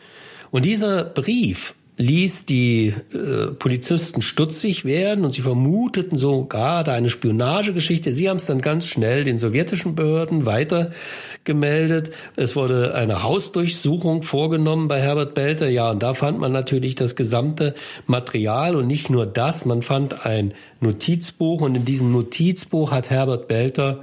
Und 0.51 0.65
dieser 0.65 1.05
Brief 1.05 1.75
ließ 1.99 2.45
die 2.45 2.89
äh, 3.13 3.53
Polizisten 3.59 4.21
stutzig 4.21 4.85
werden 4.85 5.25
und 5.25 5.33
sie 5.33 5.41
vermuteten 5.41 6.19
sogar 6.19 6.85
da 6.85 6.93
eine 6.93 7.09
Spionagegeschichte. 7.09 8.15
Sie 8.15 8.29
haben 8.29 8.37
es 8.37 8.47
dann 8.47 8.61
ganz 8.61 8.87
schnell 8.87 9.25
den 9.25 9.39
sowjetischen 9.39 9.95
Behörden 9.95 10.45
weitergemeldet. 10.45 12.11
Es 12.37 12.55
wurde 12.55 12.95
eine 12.95 13.23
Hausdurchsuchung 13.23 14.23
vorgenommen 14.23 14.89
bei 14.89 15.01
Herbert 15.01 15.35
Belter. 15.35 15.71
Ja, 15.71 15.91
und 15.91 16.03
da 16.03 16.13
fand 16.13 16.39
man 16.39 16.53
natürlich 16.53 16.97
das 16.97 17.17
gesamte 17.17 17.75
Material 18.07 18.77
und 18.77 18.87
nicht 18.87 19.09
nur 19.09 19.25
das, 19.25 19.65
man 19.65 19.81
fand 19.81 20.27
ein 20.27 20.53
Notizbuch 20.81 21.63
und 21.63 21.77
in 21.77 21.87
diesem 21.87 22.13
Notizbuch 22.13 22.93
hat 22.93 23.09
Herbert 23.09 23.49
Belter 23.49 24.01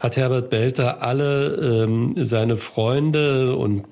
hat 0.00 0.18
Herbert 0.18 0.50
Belter 0.50 1.00
alle 1.00 1.86
ähm, 1.86 2.12
seine 2.26 2.56
Freunde 2.56 3.56
und 3.56 3.84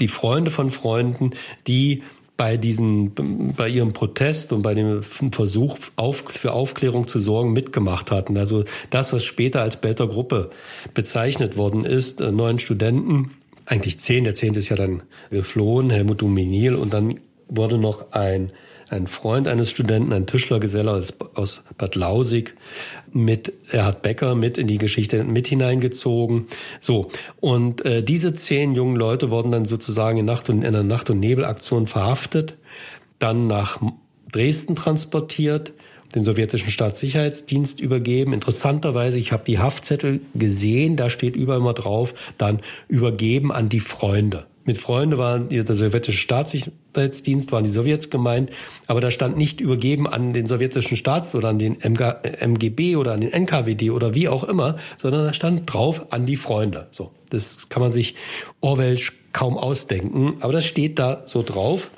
die 0.00 0.08
Freunde 0.08 0.50
von 0.50 0.70
Freunden, 0.70 1.32
die 1.66 2.02
bei 2.42 2.56
diesen, 2.56 3.14
bei 3.56 3.68
ihrem 3.68 3.92
Protest 3.92 4.52
und 4.52 4.62
bei 4.62 4.74
dem 4.74 5.04
Versuch 5.04 5.78
auf, 5.94 6.24
für 6.26 6.52
Aufklärung 6.52 7.06
zu 7.06 7.20
sorgen 7.20 7.52
mitgemacht 7.52 8.10
hatten. 8.10 8.36
Also 8.36 8.64
das, 8.90 9.12
was 9.12 9.24
später 9.24 9.62
als 9.62 9.80
Belter 9.80 10.08
Gruppe 10.08 10.50
bezeichnet 10.92 11.56
worden 11.56 11.84
ist, 11.84 12.20
äh, 12.20 12.32
neun 12.32 12.58
Studenten, 12.58 13.30
eigentlich 13.64 14.00
zehn, 14.00 14.24
der 14.24 14.34
zehnte 14.34 14.58
ist 14.58 14.70
ja 14.70 14.74
dann 14.74 15.04
geflohen, 15.30 15.90
Helmut 15.90 16.20
Duminil, 16.20 16.74
und 16.74 16.92
dann 16.92 17.20
wurde 17.48 17.78
noch 17.78 18.10
ein 18.10 18.50
ein 18.92 19.06
Freund 19.06 19.48
eines 19.48 19.70
Studenten, 19.70 20.12
ein 20.12 20.26
Tischlergeselle 20.26 20.90
aus, 20.90 21.14
aus 21.34 21.62
Bad 21.78 21.96
Lausig, 21.96 22.54
mit 23.12 23.52
Erhard 23.70 24.02
Becker 24.02 24.34
mit 24.34 24.58
in 24.58 24.66
die 24.66 24.78
Geschichte 24.78 25.24
mit 25.24 25.48
hineingezogen. 25.48 26.46
So, 26.80 27.08
und 27.40 27.84
äh, 27.84 28.02
diese 28.02 28.34
zehn 28.34 28.74
jungen 28.74 28.96
Leute 28.96 29.30
wurden 29.30 29.50
dann 29.50 29.64
sozusagen 29.64 30.18
in, 30.18 30.24
Nacht 30.24 30.48
und, 30.48 30.58
in 30.58 30.66
einer 30.66 30.82
Nacht- 30.82 31.10
und 31.10 31.20
Nebelaktion 31.20 31.86
verhaftet, 31.86 32.54
dann 33.18 33.46
nach 33.46 33.80
Dresden 34.30 34.76
transportiert, 34.76 35.72
den 36.14 36.24
sowjetischen 36.24 36.70
Staatssicherheitsdienst 36.70 37.80
übergeben. 37.80 38.32
Interessanterweise, 38.32 39.18
ich 39.18 39.32
habe 39.32 39.44
die 39.46 39.58
Haftzettel 39.58 40.20
gesehen, 40.34 40.96
da 40.96 41.08
steht 41.10 41.36
überall 41.36 41.60
immer 41.60 41.74
drauf, 41.74 42.14
dann 42.38 42.60
übergeben 42.88 43.52
an 43.52 43.68
die 43.68 43.80
Freunde. 43.80 44.46
Mit 44.64 44.78
Freunde 44.78 45.18
waren 45.18 45.48
der 45.48 45.74
sowjetische 45.74 46.20
Staatssicherheitsdienst, 46.20 47.50
waren 47.50 47.64
die 47.64 47.70
Sowjets 47.70 48.10
gemeint, 48.10 48.50
aber 48.86 49.00
da 49.00 49.10
stand 49.10 49.36
nicht 49.36 49.60
übergeben 49.60 50.06
an 50.06 50.32
den 50.32 50.46
sowjetischen 50.46 50.96
Staats- 50.96 51.34
oder 51.34 51.48
an 51.48 51.58
den 51.58 51.80
MG, 51.80 52.14
MGB 52.40 52.96
oder 52.96 53.12
an 53.12 53.22
den 53.22 53.32
NKWD 53.32 53.90
oder 53.90 54.14
wie 54.14 54.28
auch 54.28 54.44
immer, 54.44 54.76
sondern 54.98 55.24
da 55.26 55.34
stand 55.34 55.72
drauf 55.72 56.12
an 56.12 56.26
die 56.26 56.36
Freunde. 56.36 56.86
So, 56.92 57.10
das 57.30 57.68
kann 57.70 57.82
man 57.82 57.90
sich 57.90 58.14
Orwellsch 58.60 59.12
kaum 59.32 59.58
ausdenken, 59.58 60.34
aber 60.40 60.52
das 60.52 60.64
steht 60.64 60.98
da 60.98 61.22
so 61.26 61.42
drauf. 61.42 61.90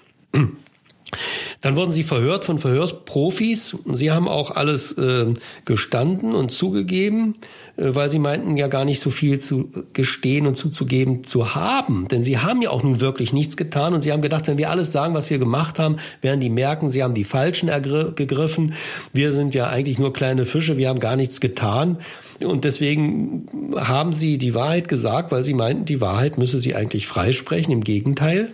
Dann 1.61 1.77
wurden 1.77 1.92
sie 1.92 2.03
verhört 2.03 2.44
von 2.44 2.59
Verhörsprofis. 2.59 3.77
Sie 3.87 4.11
haben 4.11 4.29
auch 4.29 4.50
alles 4.50 4.92
äh, 4.98 5.33
gestanden 5.64 6.35
und 6.35 6.53
zugegeben. 6.53 7.37
Äh, 7.76 7.94
weil 7.94 8.08
sie 8.10 8.18
meinten 8.18 8.56
ja 8.56 8.68
gar 8.68 8.84
nicht 8.84 9.00
so 9.00 9.10
viel 9.10 9.40
zu 9.40 9.70
gestehen 9.92 10.46
und 10.46 10.56
zuzugeben 10.56 11.24
zu 11.24 11.54
haben. 11.54 12.08
Denn 12.08 12.22
sie 12.22 12.38
haben 12.38 12.62
ja 12.62 12.70
auch 12.70 12.82
nun 12.82 13.00
wirklich 13.00 13.32
nichts 13.32 13.56
getan 13.56 13.94
und 13.94 14.00
sie 14.00 14.12
haben 14.12 14.22
gedacht, 14.22 14.46
wenn 14.46 14.58
wir 14.58 14.70
alles 14.70 14.92
sagen, 14.92 15.14
was 15.14 15.30
wir 15.30 15.38
gemacht 15.38 15.78
haben, 15.78 15.96
werden 16.20 16.40
die 16.40 16.50
merken, 16.50 16.88
sie 16.88 17.02
haben 17.02 17.14
die 17.14 17.24
Falschen 17.24 17.70
gegriffen. 18.14 18.74
Wir 19.12 19.32
sind 19.32 19.54
ja 19.54 19.68
eigentlich 19.68 19.98
nur 19.98 20.12
kleine 20.12 20.44
Fische, 20.44 20.76
wir 20.76 20.88
haben 20.88 21.00
gar 21.00 21.16
nichts 21.16 21.40
getan. 21.40 21.98
Und 22.42 22.64
deswegen 22.64 23.47
haben 23.77 24.12
sie 24.12 24.38
die 24.38 24.55
Wahrheit 24.55 24.88
gesagt, 24.88 25.31
weil 25.31 25.42
sie 25.42 25.55
meinten, 25.55 25.85
die 25.85 26.01
Wahrheit 26.01 26.38
müsse 26.38 26.59
sie 26.59 26.75
eigentlich 26.75 27.07
freisprechen. 27.07 27.73
Im 27.73 27.83
Gegenteil, 27.83 28.51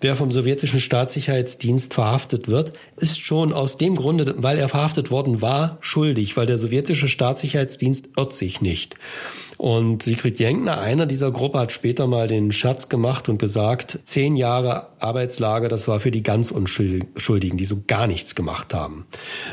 wer 0.00 0.14
vom 0.14 0.30
sowjetischen 0.30 0.80
Staatssicherheitsdienst 0.80 1.94
verhaftet 1.94 2.48
wird, 2.48 2.72
ist 2.96 3.24
schon 3.24 3.52
aus 3.52 3.76
dem 3.76 3.96
Grunde, 3.96 4.34
weil 4.38 4.58
er 4.58 4.68
verhaftet 4.68 5.10
worden 5.10 5.42
war, 5.42 5.78
schuldig, 5.80 6.36
weil 6.36 6.46
der 6.46 6.58
sowjetische 6.58 7.08
Staatssicherheitsdienst 7.08 8.10
irrt 8.16 8.34
sich 8.34 8.60
nicht. 8.60 8.94
Und 9.56 10.02
Sigrid 10.02 10.38
Jenkner, 10.38 10.78
einer 10.78 11.06
dieser 11.06 11.30
Gruppe, 11.30 11.58
hat 11.58 11.72
später 11.72 12.06
mal 12.06 12.28
den 12.28 12.52
Scherz 12.52 12.88
gemacht 12.88 13.28
und 13.28 13.38
gesagt, 13.38 13.98
zehn 14.04 14.36
Jahre 14.36 14.88
Arbeitslager, 14.98 15.68
das 15.68 15.88
war 15.88 16.00
für 16.00 16.10
die 16.10 16.22
ganz 16.22 16.50
Unschuldigen, 16.50 17.56
die 17.56 17.64
so 17.64 17.82
gar 17.86 18.06
nichts 18.06 18.34
gemacht 18.34 18.74
haben. 18.74 19.06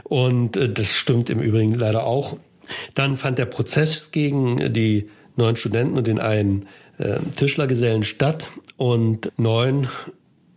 Und 0.03 0.57
äh, 0.57 0.69
das 0.71 0.95
stimmt 0.95 1.29
im 1.29 1.39
Übrigen 1.39 1.75
leider 1.75 2.05
auch. 2.05 2.37
Dann 2.95 3.17
fand 3.17 3.37
der 3.37 3.45
Prozess 3.45 4.11
gegen 4.11 4.73
die 4.73 5.09
neun 5.35 5.55
Studenten 5.55 5.97
und 5.97 6.07
den 6.07 6.19
einen 6.19 6.67
äh, 6.97 7.19
Tischlergesellen 7.35 8.03
statt 8.03 8.47
und 8.77 9.31
neun 9.37 9.87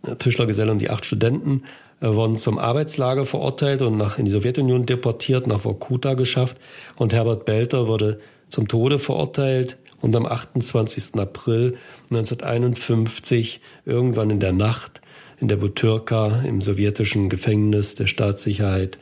äh, 0.03 0.15
Tischlergesellen 0.15 0.71
und 0.71 0.81
die 0.81 0.89
acht 0.89 1.05
Studenten 1.05 1.63
äh, 2.01 2.07
wurden 2.07 2.37
zum 2.37 2.59
Arbeitslager 2.59 3.25
verurteilt 3.25 3.81
und 3.81 3.97
nach, 3.97 4.19
in 4.19 4.25
die 4.25 4.31
Sowjetunion 4.31 4.85
deportiert, 4.85 5.47
nach 5.47 5.61
Vorkuta 5.61 6.13
geschafft. 6.13 6.57
Und 6.97 7.13
Herbert 7.13 7.45
Belter 7.45 7.87
wurde 7.87 8.19
zum 8.49 8.67
Tode 8.67 8.99
verurteilt 8.99 9.77
und 10.01 10.15
am 10.15 10.25
28. 10.25 11.15
April 11.15 11.77
1951 12.11 13.61
irgendwann 13.85 14.29
in 14.29 14.39
der 14.39 14.53
Nacht 14.53 15.01
in 15.39 15.47
der 15.47 15.57
Butyrka 15.57 16.41
im 16.41 16.61
sowjetischen 16.61 17.29
Gefängnis 17.29 17.95
der 17.95 18.07
Staatssicherheit 18.07 18.97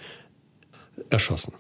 erschossen. 1.10 1.54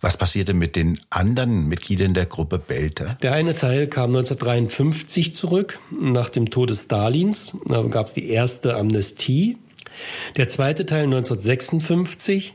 Was 0.00 0.16
passierte 0.16 0.54
mit 0.54 0.76
den 0.76 1.00
anderen 1.10 1.66
Mitgliedern 1.66 2.14
der 2.14 2.26
Gruppe 2.26 2.58
Belter? 2.58 3.18
Der 3.20 3.32
eine 3.32 3.54
Teil 3.54 3.88
kam 3.88 4.10
1953 4.10 5.34
zurück, 5.34 5.80
nach 5.90 6.30
dem 6.30 6.50
Tod 6.50 6.74
Stalins. 6.74 7.56
Da 7.66 7.82
gab 7.82 8.06
es 8.06 8.14
die 8.14 8.30
erste 8.30 8.76
Amnestie. 8.76 9.58
Der 10.36 10.46
zweite 10.46 10.86
Teil 10.86 11.04
1956 11.04 12.54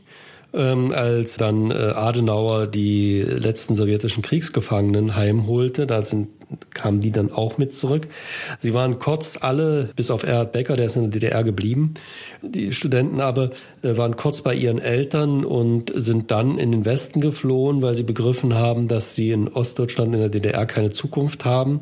ähm, 0.54 0.92
als 0.92 1.36
dann 1.36 1.70
äh, 1.70 1.74
Adenauer 1.74 2.66
die 2.66 3.20
letzten 3.22 3.74
sowjetischen 3.74 4.22
Kriegsgefangenen 4.22 5.16
heimholte. 5.16 5.86
Da 5.86 6.02
sind, 6.02 6.28
kamen 6.72 7.00
die 7.00 7.10
dann 7.10 7.32
auch 7.32 7.58
mit 7.58 7.74
zurück. 7.74 8.06
Sie 8.60 8.72
waren 8.72 8.98
kurz 8.98 9.38
alle, 9.40 9.90
bis 9.96 10.10
auf 10.10 10.22
Erhard 10.22 10.52
Becker, 10.52 10.76
der 10.76 10.86
ist 10.86 10.96
in 10.96 11.02
der 11.02 11.10
DDR 11.10 11.42
geblieben. 11.42 11.94
Die 12.42 12.72
Studenten 12.72 13.20
aber 13.20 13.50
äh, 13.82 13.96
waren 13.96 14.16
kurz 14.16 14.42
bei 14.42 14.54
ihren 14.54 14.78
Eltern 14.78 15.44
und 15.44 15.92
sind 15.94 16.30
dann 16.30 16.58
in 16.58 16.70
den 16.70 16.84
Westen 16.84 17.20
geflohen, 17.20 17.82
weil 17.82 17.94
sie 17.94 18.04
begriffen 18.04 18.54
haben, 18.54 18.86
dass 18.86 19.14
sie 19.14 19.30
in 19.30 19.48
Ostdeutschland 19.48 20.14
in 20.14 20.20
der 20.20 20.28
DDR 20.28 20.66
keine 20.66 20.92
Zukunft 20.92 21.44
haben. 21.44 21.80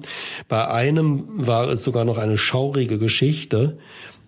Bei 0.48 0.68
einem 0.68 1.24
war 1.28 1.68
es 1.68 1.84
sogar 1.84 2.04
noch 2.04 2.18
eine 2.18 2.38
schaurige 2.38 2.98
Geschichte 2.98 3.76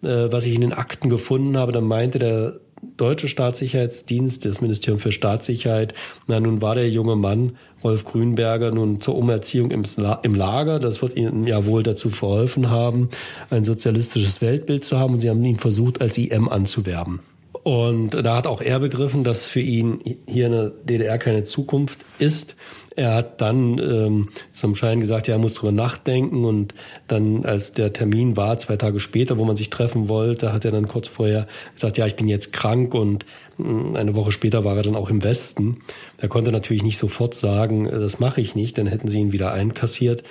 äh, 0.02 0.30
was 0.30 0.44
ich 0.44 0.54
in 0.54 0.61
den 0.61 0.72
Akten 0.74 1.09
gefunden 1.09 1.57
habe, 1.57 1.72
dann 1.72 1.85
meinte 1.85 2.18
der 2.18 2.61
deutsche 2.97 3.29
Staatssicherheitsdienst, 3.29 4.44
das 4.44 4.61
Ministerium 4.61 5.01
für 5.01 5.12
Staatssicherheit. 5.12 5.94
Na, 6.27 6.40
nun 6.40 6.62
war 6.62 6.75
der 6.75 6.88
junge 6.88 7.16
Mann, 7.16 7.57
Wolf 7.83 8.05
Grünberger, 8.05 8.70
nun 8.70 9.01
zur 9.01 9.16
Umerziehung 9.16 9.70
im, 9.70 10.35
Lager. 10.35 10.79
Das 10.79 11.03
wird 11.03 11.16
ihnen 11.16 11.47
ja 11.47 11.66
wohl 11.66 11.83
dazu 11.83 12.09
verholfen 12.09 12.70
haben, 12.70 13.11
ein 13.51 13.64
sozialistisches 13.64 14.40
Weltbild 14.40 14.85
zu 14.85 14.99
haben. 14.99 15.14
Und 15.14 15.20
sie 15.20 15.31
haben 15.31 15.44
ihn 15.44 15.57
versucht, 15.57 16.01
als 16.01 16.16
IM 16.18 16.49
anzuwerben. 16.49 17.20
Und 17.64 18.11
da 18.11 18.37
hat 18.37 18.47
auch 18.47 18.61
er 18.61 18.79
begriffen, 18.79 19.25
dass 19.25 19.47
für 19.47 19.61
ihn 19.61 20.01
hier 20.27 20.47
in 20.47 20.53
der 20.53 20.68
DDR 20.68 21.18
keine 21.18 21.44
Zukunft 21.44 22.05
ist. 22.18 22.57
Er 22.96 23.14
hat 23.14 23.40
dann 23.40 23.78
ähm, 23.78 24.28
zum 24.52 24.76
Schein 24.76 25.00
gesagt, 25.00 25.26
ja, 25.26 25.35
er 25.35 25.40
muss 25.40 25.54
drüber 25.54 25.72
nachdenken 25.72 26.44
und 26.44 26.74
dann, 27.09 27.44
als 27.44 27.72
der 27.72 27.92
Termin 27.92 28.37
war, 28.37 28.57
zwei 28.59 28.76
Tage 28.76 29.00
später, 29.00 29.37
wo 29.37 29.44
man 29.44 29.57
sich 29.57 29.70
treffen 29.70 30.09
wollte, 30.09 30.52
hat 30.52 30.64
er 30.64 30.70
dann 30.70 30.87
kurz 30.87 31.09
vorher 31.09 31.48
gesagt, 31.74 31.98
ja, 31.98 32.07
ich 32.07 32.14
bin 32.14 32.28
jetzt 32.28 32.52
krank 32.52 32.94
und 32.94 33.24
äh, 33.59 33.96
eine 33.96 34.14
Woche 34.14 34.33
später 34.33 34.64
war 34.64 34.76
er 34.76 34.83
dann 34.83 34.96
auch 34.96 35.11
im 35.11 35.24
Westen. 35.24 35.78
Er 36.18 36.28
konnte 36.28 36.52
natürlich 36.52 36.83
nicht 36.85 36.98
sofort 36.98 37.35
sagen, 37.35 37.87
äh, 37.87 37.98
das 37.98 38.20
mache 38.20 38.40
ich 38.40 38.54
nicht, 38.54 38.78
dann 38.78 38.87
hätten 38.87 39.09
sie 39.09 39.18
ihn 39.18 39.33
wieder 39.33 39.52
einkassiert. 39.52 40.22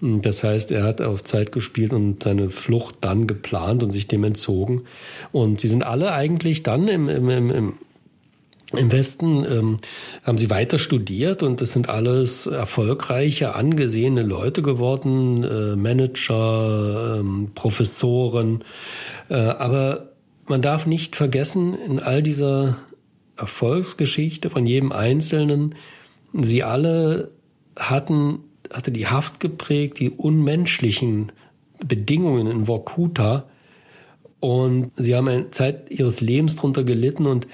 Das 0.00 0.42
heißt, 0.42 0.72
er 0.72 0.82
hat 0.82 1.00
auf 1.00 1.22
Zeit 1.22 1.52
gespielt 1.52 1.92
und 1.92 2.24
seine 2.24 2.50
Flucht 2.50 2.96
dann 3.02 3.28
geplant 3.28 3.84
und 3.84 3.92
sich 3.92 4.08
dem 4.08 4.24
entzogen. 4.24 4.82
Und 5.30 5.60
sie 5.60 5.68
sind 5.68 5.84
alle 5.84 6.12
eigentlich 6.12 6.64
dann 6.64 6.88
im, 6.88 7.08
im, 7.08 7.30
im, 7.30 7.50
im 7.50 7.74
Westen 8.72 9.44
ähm, 9.44 9.76
haben 10.22 10.38
sie 10.38 10.50
weiter 10.50 10.78
studiert 10.78 11.42
und 11.42 11.60
es 11.60 11.72
sind 11.72 11.88
alles 11.88 12.46
erfolgreiche, 12.46 13.54
angesehene 13.54 14.22
Leute 14.22 14.62
geworden, 14.62 15.44
äh, 15.44 15.76
Manager, 15.76 17.18
ähm, 17.20 17.50
Professoren. 17.54 18.64
Äh, 19.28 19.34
aber 19.34 20.12
man 20.46 20.62
darf 20.62 20.86
nicht 20.86 21.16
vergessen, 21.16 21.74
in 21.74 22.00
all 22.00 22.22
dieser 22.22 22.76
Erfolgsgeschichte 23.36 24.50
von 24.50 24.66
jedem 24.66 24.92
Einzelnen, 24.92 25.74
sie 26.32 26.62
alle 26.62 27.30
hatten, 27.76 28.40
hatte 28.70 28.92
die 28.92 29.06
Haft 29.06 29.40
geprägt, 29.40 29.98
die 29.98 30.10
unmenschlichen 30.10 31.32
Bedingungen 31.84 32.46
in 32.46 32.66
Vorkuta 32.66 33.44
und 34.40 34.90
sie 34.96 35.14
haben 35.14 35.28
eine 35.28 35.50
Zeit 35.50 35.90
ihres 35.90 36.20
Lebens 36.20 36.56
darunter 36.56 36.82
gelitten 36.82 37.26
und 37.26 37.46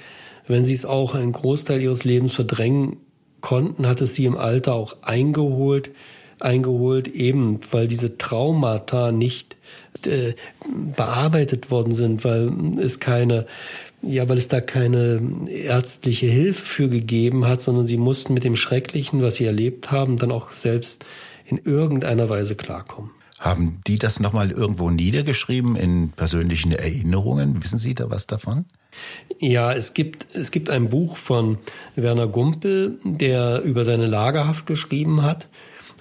wenn 0.49 0.65
sie 0.65 0.73
es 0.73 0.83
auch 0.83 1.15
einen 1.15 1.31
Großteil 1.31 1.79
ihres 1.79 2.03
Lebens 2.03 2.33
verdrängen 2.33 2.97
konnten, 3.39 3.87
hat 3.87 4.01
es 4.01 4.15
sie 4.15 4.25
im 4.25 4.35
Alter 4.35 4.73
auch 4.73 4.97
eingeholt, 5.03 5.91
eingeholt, 6.39 7.07
eben 7.07 7.59
weil 7.71 7.87
diese 7.87 8.17
Traumata 8.17 9.11
nicht 9.11 9.55
äh, 10.05 10.33
bearbeitet 10.95 11.69
worden 11.69 11.91
sind, 11.91 12.23
weil 12.23 12.51
es 12.79 12.99
keine, 12.99 13.45
ja, 14.01 14.27
weil 14.27 14.39
es 14.39 14.47
da 14.47 14.59
keine 14.59 15.21
ärztliche 15.47 16.25
Hilfe 16.25 16.65
für 16.65 16.89
gegeben 16.89 17.45
hat, 17.45 17.61
sondern 17.61 17.85
sie 17.85 17.97
mussten 17.97 18.33
mit 18.33 18.43
dem 18.43 18.55
Schrecklichen, 18.55 19.21
was 19.21 19.35
sie 19.35 19.45
erlebt 19.45 19.91
haben, 19.91 20.17
dann 20.17 20.31
auch 20.31 20.53
selbst 20.53 21.05
in 21.45 21.57
irgendeiner 21.57 22.27
Weise 22.27 22.55
klarkommen. 22.55 23.11
Haben 23.39 23.81
die 23.85 23.99
das 23.99 24.19
nochmal 24.19 24.51
irgendwo 24.51 24.89
niedergeschrieben 24.89 25.75
in 25.75 26.09
persönlichen 26.09 26.71
Erinnerungen? 26.71 27.63
Wissen 27.63 27.79
Sie 27.79 27.93
da 27.93 28.09
was 28.09 28.25
davon? 28.27 28.65
Ja, 29.39 29.73
es 29.73 29.93
gibt, 29.93 30.27
es 30.33 30.51
gibt 30.51 30.69
ein 30.69 30.89
Buch 30.89 31.17
von 31.17 31.59
Werner 31.95 32.27
Gumpel, 32.27 32.97
der 33.03 33.61
über 33.61 33.85
seine 33.85 34.07
Lagerhaft 34.07 34.65
geschrieben 34.65 35.21
hat. 35.23 35.47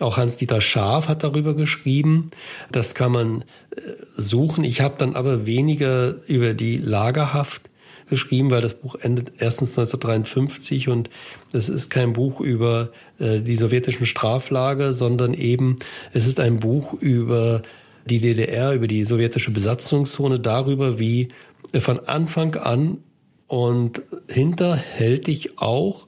Auch 0.01 0.17
Hans-Dieter 0.17 0.61
Scharf 0.61 1.09
hat 1.09 1.23
darüber 1.25 1.55
geschrieben. 1.55 2.31
Das 2.71 2.95
kann 2.95 3.13
man 3.13 3.43
äh, 3.77 3.81
suchen. 4.17 4.65
Ich 4.65 4.81
habe 4.81 4.95
dann 4.99 5.17
aber 5.17 5.47
weniger 5.47 6.17
über 6.27 6.55
die 6.55 6.79
Lagerhaft 6.79 7.69
geschrieben, 8.09 8.51
weil 8.51 8.63
das 8.63 8.75
Buch 8.75 8.97
endet 8.97 9.33
erstens 9.39 9.79
1953 9.79 10.89
und 10.89 11.11
es 11.53 11.69
ist 11.69 11.91
kein 11.91 12.13
Buch 12.13 12.41
über 12.41 12.91
äh, 13.19 13.41
die 13.41 13.55
sowjetischen 13.55 14.07
Straflager, 14.07 14.93
sondern 14.93 15.35
eben 15.35 15.77
es 16.13 16.27
ist 16.27 16.41
ein 16.41 16.57
Buch 16.57 16.95
über 16.95 17.63
die 18.07 18.21
DDR, 18.21 18.73
über 18.73 18.87
die 18.87 19.05
sowjetische 19.05 19.51
Besatzungszone, 19.51 20.41
darüber, 20.41 20.99
wie 20.99 21.29
von 21.79 22.01
Anfang 22.07 22.55
an 22.57 22.99
und 23.47 24.03
hinterhältig 24.29 25.59
auch 25.59 26.07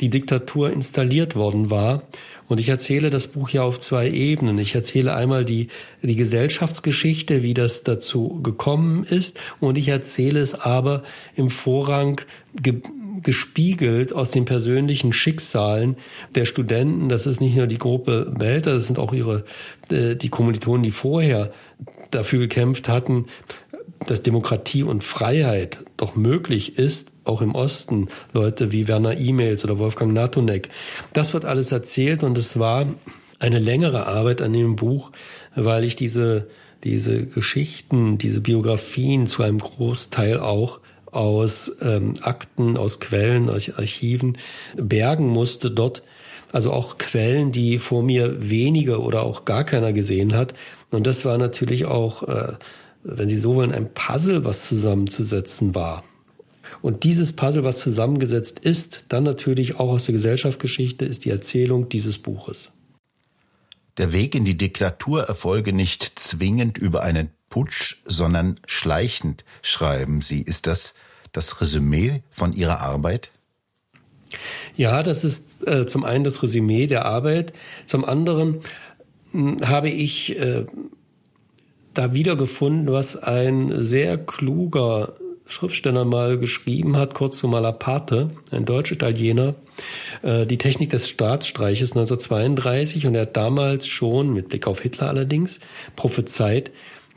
die 0.00 0.10
Diktatur 0.10 0.70
installiert 0.70 1.34
worden 1.34 1.70
war. 1.70 2.02
Und 2.48 2.60
ich 2.60 2.68
erzähle 2.70 3.10
das 3.10 3.26
Buch 3.26 3.50
ja 3.50 3.62
auf 3.62 3.78
zwei 3.78 4.08
Ebenen. 4.08 4.58
Ich 4.58 4.74
erzähle 4.74 5.14
einmal 5.14 5.44
die, 5.44 5.68
die 6.02 6.16
Gesellschaftsgeschichte, 6.16 7.42
wie 7.42 7.52
das 7.52 7.82
dazu 7.82 8.40
gekommen 8.42 9.04
ist. 9.04 9.38
Und 9.60 9.76
ich 9.76 9.88
erzähle 9.88 10.40
es 10.40 10.54
aber 10.54 11.02
im 11.36 11.50
Vorrang 11.50 12.20
ge 12.60 12.80
gespiegelt 13.20 14.12
aus 14.12 14.30
den 14.30 14.44
persönlichen 14.44 15.12
Schicksalen 15.12 15.96
der 16.36 16.44
Studenten. 16.44 17.08
Das 17.08 17.26
ist 17.26 17.40
nicht 17.40 17.56
nur 17.56 17.66
die 17.66 17.76
Gruppe 17.76 18.32
Belter, 18.38 18.74
das 18.74 18.86
sind 18.86 19.00
auch 19.00 19.12
ihre, 19.12 19.44
äh, 19.90 20.14
die 20.14 20.28
Kommilitonen, 20.28 20.84
die 20.84 20.92
vorher 20.92 21.52
dafür 22.12 22.38
gekämpft 22.38 22.88
hatten, 22.88 23.26
dass 24.06 24.22
Demokratie 24.22 24.82
und 24.82 25.04
Freiheit 25.04 25.78
doch 25.96 26.16
möglich 26.16 26.78
ist, 26.78 27.10
auch 27.24 27.42
im 27.42 27.54
Osten, 27.54 28.08
Leute 28.32 28.72
wie 28.72 28.88
Werner 28.88 29.18
E-Mails 29.18 29.64
oder 29.64 29.78
Wolfgang 29.78 30.12
Natonek. 30.12 30.68
Das 31.12 31.34
wird 31.34 31.44
alles 31.44 31.72
erzählt 31.72 32.22
und 32.22 32.38
es 32.38 32.58
war 32.58 32.86
eine 33.38 33.58
längere 33.58 34.06
Arbeit 34.06 34.42
an 34.42 34.52
dem 34.52 34.76
Buch, 34.76 35.10
weil 35.54 35.84
ich 35.84 35.96
diese, 35.96 36.48
diese 36.84 37.26
Geschichten, 37.26 38.18
diese 38.18 38.40
Biografien 38.40 39.26
zu 39.26 39.42
einem 39.42 39.58
Großteil 39.58 40.38
auch 40.38 40.80
aus 41.10 41.72
ähm, 41.80 42.14
Akten, 42.20 42.76
aus 42.76 43.00
Quellen, 43.00 43.48
aus 43.48 43.70
Archiven 43.76 44.38
bergen 44.76 45.28
musste 45.28 45.70
dort. 45.70 46.02
Also 46.50 46.72
auch 46.72 46.96
Quellen, 46.96 47.52
die 47.52 47.78
vor 47.78 48.02
mir 48.02 48.50
wenige 48.50 49.00
oder 49.00 49.22
auch 49.22 49.44
gar 49.44 49.64
keiner 49.64 49.92
gesehen 49.92 50.34
hat. 50.34 50.54
Und 50.90 51.06
das 51.06 51.24
war 51.24 51.36
natürlich 51.36 51.84
auch 51.84 52.22
äh, 52.22 52.52
wenn 53.16 53.28
Sie 53.28 53.36
so 53.36 53.54
wollen, 53.54 53.72
ein 53.72 53.92
Puzzle, 53.92 54.44
was 54.44 54.66
zusammenzusetzen 54.66 55.74
war. 55.74 56.04
Und 56.82 57.04
dieses 57.04 57.32
Puzzle, 57.32 57.64
was 57.64 57.78
zusammengesetzt 57.78 58.58
ist, 58.58 59.04
dann 59.08 59.24
natürlich 59.24 59.76
auch 59.76 59.90
aus 59.90 60.04
der 60.04 60.12
Gesellschaftsgeschichte, 60.12 61.04
ist 61.04 61.24
die 61.24 61.30
Erzählung 61.30 61.88
dieses 61.88 62.18
Buches. 62.18 62.70
Der 63.96 64.12
Weg 64.12 64.34
in 64.34 64.44
die 64.44 64.56
Diktatur 64.56 65.24
erfolge 65.24 65.72
nicht 65.72 66.18
zwingend 66.18 66.78
über 66.78 67.02
einen 67.02 67.30
Putsch, 67.50 67.96
sondern 68.04 68.60
schleichend, 68.66 69.44
schreiben 69.62 70.20
Sie. 70.20 70.42
Ist 70.42 70.66
das 70.66 70.94
das 71.32 71.60
Resümee 71.60 72.22
von 72.30 72.52
Ihrer 72.52 72.80
Arbeit? 72.80 73.30
Ja, 74.76 75.02
das 75.02 75.24
ist 75.24 75.66
äh, 75.66 75.86
zum 75.86 76.04
einen 76.04 76.22
das 76.22 76.42
Resümee 76.42 76.86
der 76.86 77.06
Arbeit. 77.06 77.52
Zum 77.86 78.04
anderen 78.04 78.60
mh, 79.32 79.60
hm, 79.60 79.68
habe 79.68 79.90
ich 79.90 80.38
äh, 80.38 80.66
da 81.98 82.14
wiedergefunden, 82.14 82.92
was 82.92 83.20
ein 83.20 83.82
sehr 83.82 84.18
kluger 84.18 85.14
Schriftsteller 85.48 86.04
mal 86.04 86.38
geschrieben 86.38 86.96
hat, 86.96 87.12
kurz 87.14 87.38
zu 87.38 87.48
Malaparte, 87.48 88.30
ein 88.52 88.64
deutsch-Italiener, 88.64 89.56
äh, 90.22 90.46
die 90.46 90.58
Technik 90.58 90.90
des 90.90 91.08
Staatsstreiches 91.08 91.92
1932 91.92 93.06
und 93.06 93.16
er 93.16 93.22
hat 93.22 93.36
damals 93.36 93.88
schon, 93.88 94.32
mit 94.32 94.48
Blick 94.48 94.68
auf 94.68 94.80
Hitler 94.80 95.08
allerdings, 95.08 95.58
prophezeit, 95.96 96.70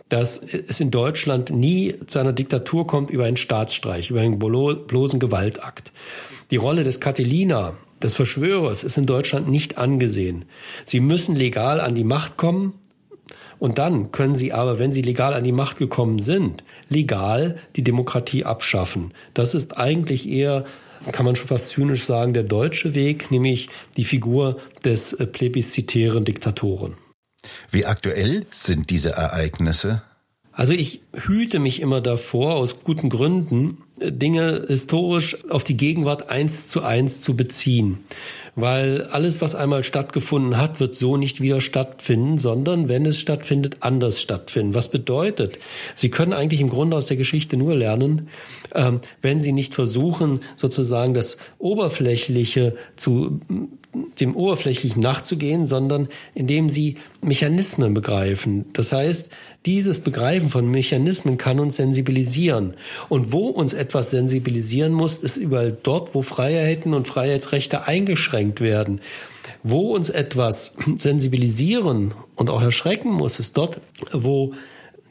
dass 0.09 0.39
es 0.39 0.79
in 0.79 0.89
Deutschland 0.89 1.51
nie 1.51 1.95
zu 2.07 2.17
einer 2.17 2.33
Diktatur 2.33 2.87
kommt 2.87 3.11
über 3.11 3.25
einen 3.25 3.37
Staatsstreich, 3.37 4.09
über 4.09 4.21
einen 4.21 4.39
bloßen 4.39 5.19
Gewaltakt. 5.19 5.91
Die 6.49 6.57
Rolle 6.57 6.83
des 6.83 6.99
Catilina, 6.99 7.75
des 8.01 8.15
Verschwörers, 8.15 8.83
ist 8.83 8.97
in 8.97 9.05
Deutschland 9.05 9.47
nicht 9.47 9.77
angesehen. 9.77 10.45
Sie 10.85 10.99
müssen 10.99 11.35
legal 11.35 11.79
an 11.79 11.95
die 11.95 12.03
Macht 12.03 12.35
kommen, 12.35 12.73
und 13.61 13.77
dann 13.77 14.11
können 14.11 14.35
sie 14.35 14.53
aber, 14.53 14.79
wenn 14.79 14.91
sie 14.91 15.03
legal 15.03 15.35
an 15.35 15.43
die 15.43 15.51
Macht 15.51 15.77
gekommen 15.77 16.17
sind, 16.17 16.63
legal 16.89 17.59
die 17.75 17.83
Demokratie 17.83 18.43
abschaffen. 18.43 19.13
Das 19.35 19.53
ist 19.53 19.77
eigentlich 19.77 20.27
eher 20.27 20.65
kann 21.11 21.25
man 21.25 21.35
schon 21.35 21.47
fast 21.47 21.69
zynisch 21.69 22.03
sagen, 22.03 22.33
der 22.33 22.43
deutsche 22.43 22.95
Weg, 22.95 23.29
nämlich 23.31 23.69
die 23.97 24.03
Figur 24.03 24.59
des 24.83 25.13
äh, 25.13 25.27
plebiszitären 25.27 26.25
Diktatoren. 26.25 26.93
Wie 27.71 27.85
aktuell 27.85 28.45
sind 28.51 28.91
diese 28.91 29.09
Ereignisse? 29.09 30.03
Also 30.51 30.73
ich 30.73 31.01
hüte 31.13 31.57
mich 31.57 31.81
immer 31.81 32.01
davor, 32.01 32.55
aus 32.55 32.83
guten 32.83 33.09
Gründen, 33.09 33.77
äh, 33.99 34.11
Dinge 34.11 34.65
historisch 34.67 35.37
auf 35.49 35.63
die 35.63 35.77
Gegenwart 35.77 36.29
eins 36.29 36.67
zu 36.67 36.83
eins 36.83 37.21
zu 37.21 37.35
beziehen 37.35 37.99
weil 38.55 39.03
alles, 39.03 39.41
was 39.41 39.55
einmal 39.55 39.83
stattgefunden 39.83 40.57
hat, 40.57 40.79
wird 40.79 40.95
so 40.95 41.17
nicht 41.17 41.41
wieder 41.41 41.61
stattfinden, 41.61 42.37
sondern 42.37 42.89
wenn 42.89 43.05
es 43.05 43.19
stattfindet, 43.19 43.77
anders 43.79 44.21
stattfinden. 44.21 44.73
Was 44.73 44.89
bedeutet, 44.89 45.57
Sie 45.95 46.09
können 46.09 46.33
eigentlich 46.33 46.61
im 46.61 46.69
Grunde 46.69 46.97
aus 46.97 47.05
der 47.05 47.17
Geschichte 47.17 47.57
nur 47.57 47.75
lernen, 47.75 48.29
ähm, 48.75 48.99
wenn 49.21 49.39
Sie 49.39 49.51
nicht 49.51 49.73
versuchen, 49.73 50.41
sozusagen 50.55 51.13
das 51.13 51.37
Oberflächliche 51.59 52.75
zu 52.95 53.39
dem 54.19 54.35
Oberflächlichen 54.35 55.01
nachzugehen, 55.01 55.67
sondern 55.67 56.07
indem 56.33 56.69
sie 56.69 56.95
Mechanismen 57.21 57.93
begreifen. 57.93 58.65
Das 58.73 58.93
heißt, 58.93 59.31
dieses 59.65 59.99
Begreifen 59.99 60.49
von 60.49 60.69
Mechanismen 60.71 61.37
kann 61.37 61.59
uns 61.59 61.75
sensibilisieren. 61.75 62.73
Und 63.09 63.33
wo 63.33 63.47
uns 63.47 63.73
etwas 63.73 64.09
sensibilisieren 64.09 64.93
muss, 64.93 65.19
ist 65.19 65.37
überall 65.37 65.75
dort, 65.83 66.15
wo 66.15 66.21
Freiheiten 66.21 66.93
und 66.93 67.07
Freiheitsrechte 67.07 67.83
eingeschränkt 67.83 68.40
werden. 68.59 69.01
Wo 69.63 69.95
uns 69.95 70.09
etwas 70.09 70.75
sensibilisieren 70.97 72.13
und 72.35 72.49
auch 72.49 72.61
erschrecken 72.61 73.11
muss, 73.11 73.39
ist 73.39 73.57
dort, 73.57 73.79
wo 74.11 74.53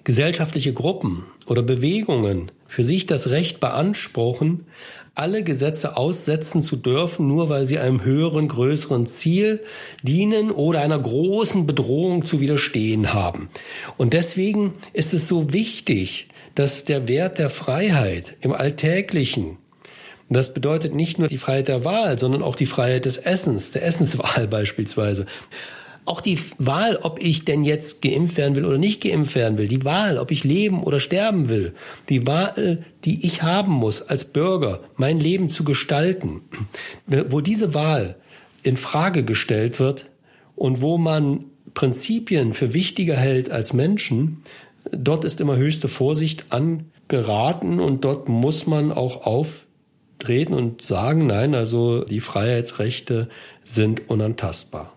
gesellschaftliche 0.04 0.72
Gruppen 0.72 1.24
oder 1.46 1.62
Bewegungen 1.62 2.50
für 2.68 2.82
sich 2.82 3.06
das 3.06 3.30
Recht 3.30 3.60
beanspruchen, 3.60 4.66
alle 5.14 5.42
Gesetze 5.42 5.96
aussetzen 5.96 6.62
zu 6.62 6.76
dürfen, 6.76 7.26
nur 7.26 7.48
weil 7.48 7.66
sie 7.66 7.78
einem 7.78 8.04
höheren, 8.04 8.48
größeren 8.48 9.06
Ziel 9.06 9.60
dienen 10.02 10.50
oder 10.50 10.80
einer 10.80 10.98
großen 10.98 11.66
Bedrohung 11.66 12.24
zu 12.24 12.40
widerstehen 12.40 13.12
haben. 13.12 13.50
Und 13.96 14.12
deswegen 14.12 14.72
ist 14.92 15.12
es 15.12 15.28
so 15.28 15.52
wichtig, 15.52 16.28
dass 16.54 16.84
der 16.84 17.08
Wert 17.08 17.38
der 17.38 17.50
Freiheit 17.50 18.36
im 18.40 18.52
Alltäglichen, 18.52 19.58
das 20.36 20.54
bedeutet 20.54 20.94
nicht 20.94 21.18
nur 21.18 21.28
die 21.28 21.38
Freiheit 21.38 21.68
der 21.68 21.84
Wahl, 21.84 22.18
sondern 22.18 22.42
auch 22.42 22.54
die 22.54 22.66
Freiheit 22.66 23.04
des 23.04 23.16
Essens, 23.16 23.72
der 23.72 23.84
Essenswahl 23.84 24.46
beispielsweise, 24.50 25.26
auch 26.04 26.20
die 26.20 26.38
Wahl, 26.58 26.98
ob 27.02 27.20
ich 27.20 27.44
denn 27.44 27.62
jetzt 27.62 28.02
geimpft 28.02 28.36
werden 28.36 28.56
will 28.56 28.64
oder 28.64 28.78
nicht 28.78 29.02
geimpft 29.02 29.34
werden 29.34 29.58
will, 29.58 29.68
die 29.68 29.84
Wahl, 29.84 30.18
ob 30.18 30.30
ich 30.30 30.44
leben 30.44 30.82
oder 30.82 30.98
sterben 30.98 31.48
will, 31.48 31.74
die 32.08 32.26
Wahl, 32.26 32.82
die 33.04 33.26
ich 33.26 33.42
haben 33.42 33.72
muss 33.72 34.02
als 34.02 34.24
Bürger, 34.24 34.80
mein 34.96 35.20
Leben 35.20 35.50
zu 35.50 35.62
gestalten, 35.62 36.40
wo 37.06 37.40
diese 37.40 37.74
Wahl 37.74 38.16
in 38.62 38.76
Frage 38.76 39.24
gestellt 39.24 39.78
wird 39.78 40.06
und 40.56 40.80
wo 40.80 40.98
man 40.98 41.44
Prinzipien 41.74 42.54
für 42.54 42.74
wichtiger 42.74 43.16
hält 43.16 43.50
als 43.50 43.72
Menschen, 43.72 44.42
dort 44.90 45.24
ist 45.24 45.40
immer 45.40 45.56
höchste 45.56 45.88
Vorsicht 45.88 46.46
angeraten 46.50 47.78
und 47.78 48.04
dort 48.04 48.28
muss 48.28 48.66
man 48.66 48.90
auch 48.90 49.26
auftreten 50.20 50.52
und 50.54 50.82
sagen, 50.82 51.26
nein, 51.26 51.54
also 51.54 52.04
die 52.04 52.20
Freiheitsrechte 52.20 53.28
sind 53.64 54.08
unantastbar. 54.10 54.92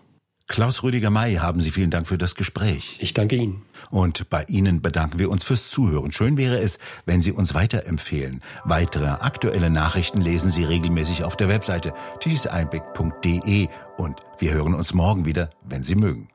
Klaus 0.46 0.82
Rüdiger 0.82 1.08
May, 1.08 1.36
haben 1.36 1.60
Sie 1.60 1.70
vielen 1.70 1.90
Dank 1.90 2.06
für 2.06 2.18
das 2.18 2.34
Gespräch. 2.34 2.98
Ich 3.00 3.14
danke 3.14 3.36
Ihnen. 3.36 3.62
Und 3.90 4.28
bei 4.28 4.44
Ihnen 4.46 4.82
bedanken 4.82 5.18
wir 5.18 5.30
uns 5.30 5.42
fürs 5.42 5.70
Zuhören. 5.70 6.12
Schön 6.12 6.36
wäre 6.36 6.58
es, 6.58 6.78
wenn 7.06 7.22
Sie 7.22 7.32
uns 7.32 7.54
weiterempfehlen. 7.54 8.42
Weitere 8.64 9.06
aktuelle 9.06 9.70
Nachrichten 9.70 10.20
lesen 10.20 10.50
Sie 10.50 10.64
regelmäßig 10.64 11.24
auf 11.24 11.36
der 11.36 11.48
Webseite 11.48 11.94
tischeseinblick.de 12.20 13.68
und 13.96 14.16
wir 14.38 14.52
hören 14.52 14.74
uns 14.74 14.92
morgen 14.92 15.24
wieder, 15.24 15.48
wenn 15.62 15.82
Sie 15.82 15.94
mögen. 15.94 16.28